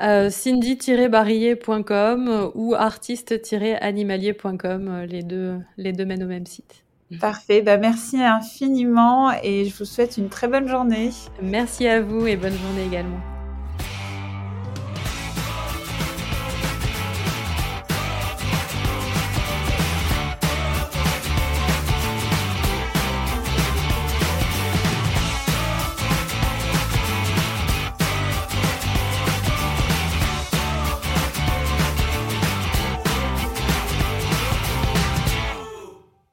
euh, 0.00 0.30
cindy-barillet.com 0.30 2.52
ou 2.54 2.76
artiste-animalier.com, 2.76 5.06
les 5.08 5.24
deux, 5.24 5.56
les 5.76 5.92
deux 5.92 6.04
mènent 6.04 6.22
au 6.22 6.28
même 6.28 6.46
site. 6.46 6.84
Parfait, 7.20 7.62
bah 7.62 7.78
merci 7.78 8.22
infiniment 8.22 9.32
et 9.42 9.64
je 9.64 9.76
vous 9.76 9.86
souhaite 9.86 10.18
une 10.18 10.28
très 10.28 10.46
bonne 10.46 10.68
journée. 10.68 11.10
Merci 11.42 11.88
à 11.88 12.00
vous 12.02 12.26
et 12.26 12.36
bonne 12.36 12.52
journée 12.52 12.84
également. 12.86 13.37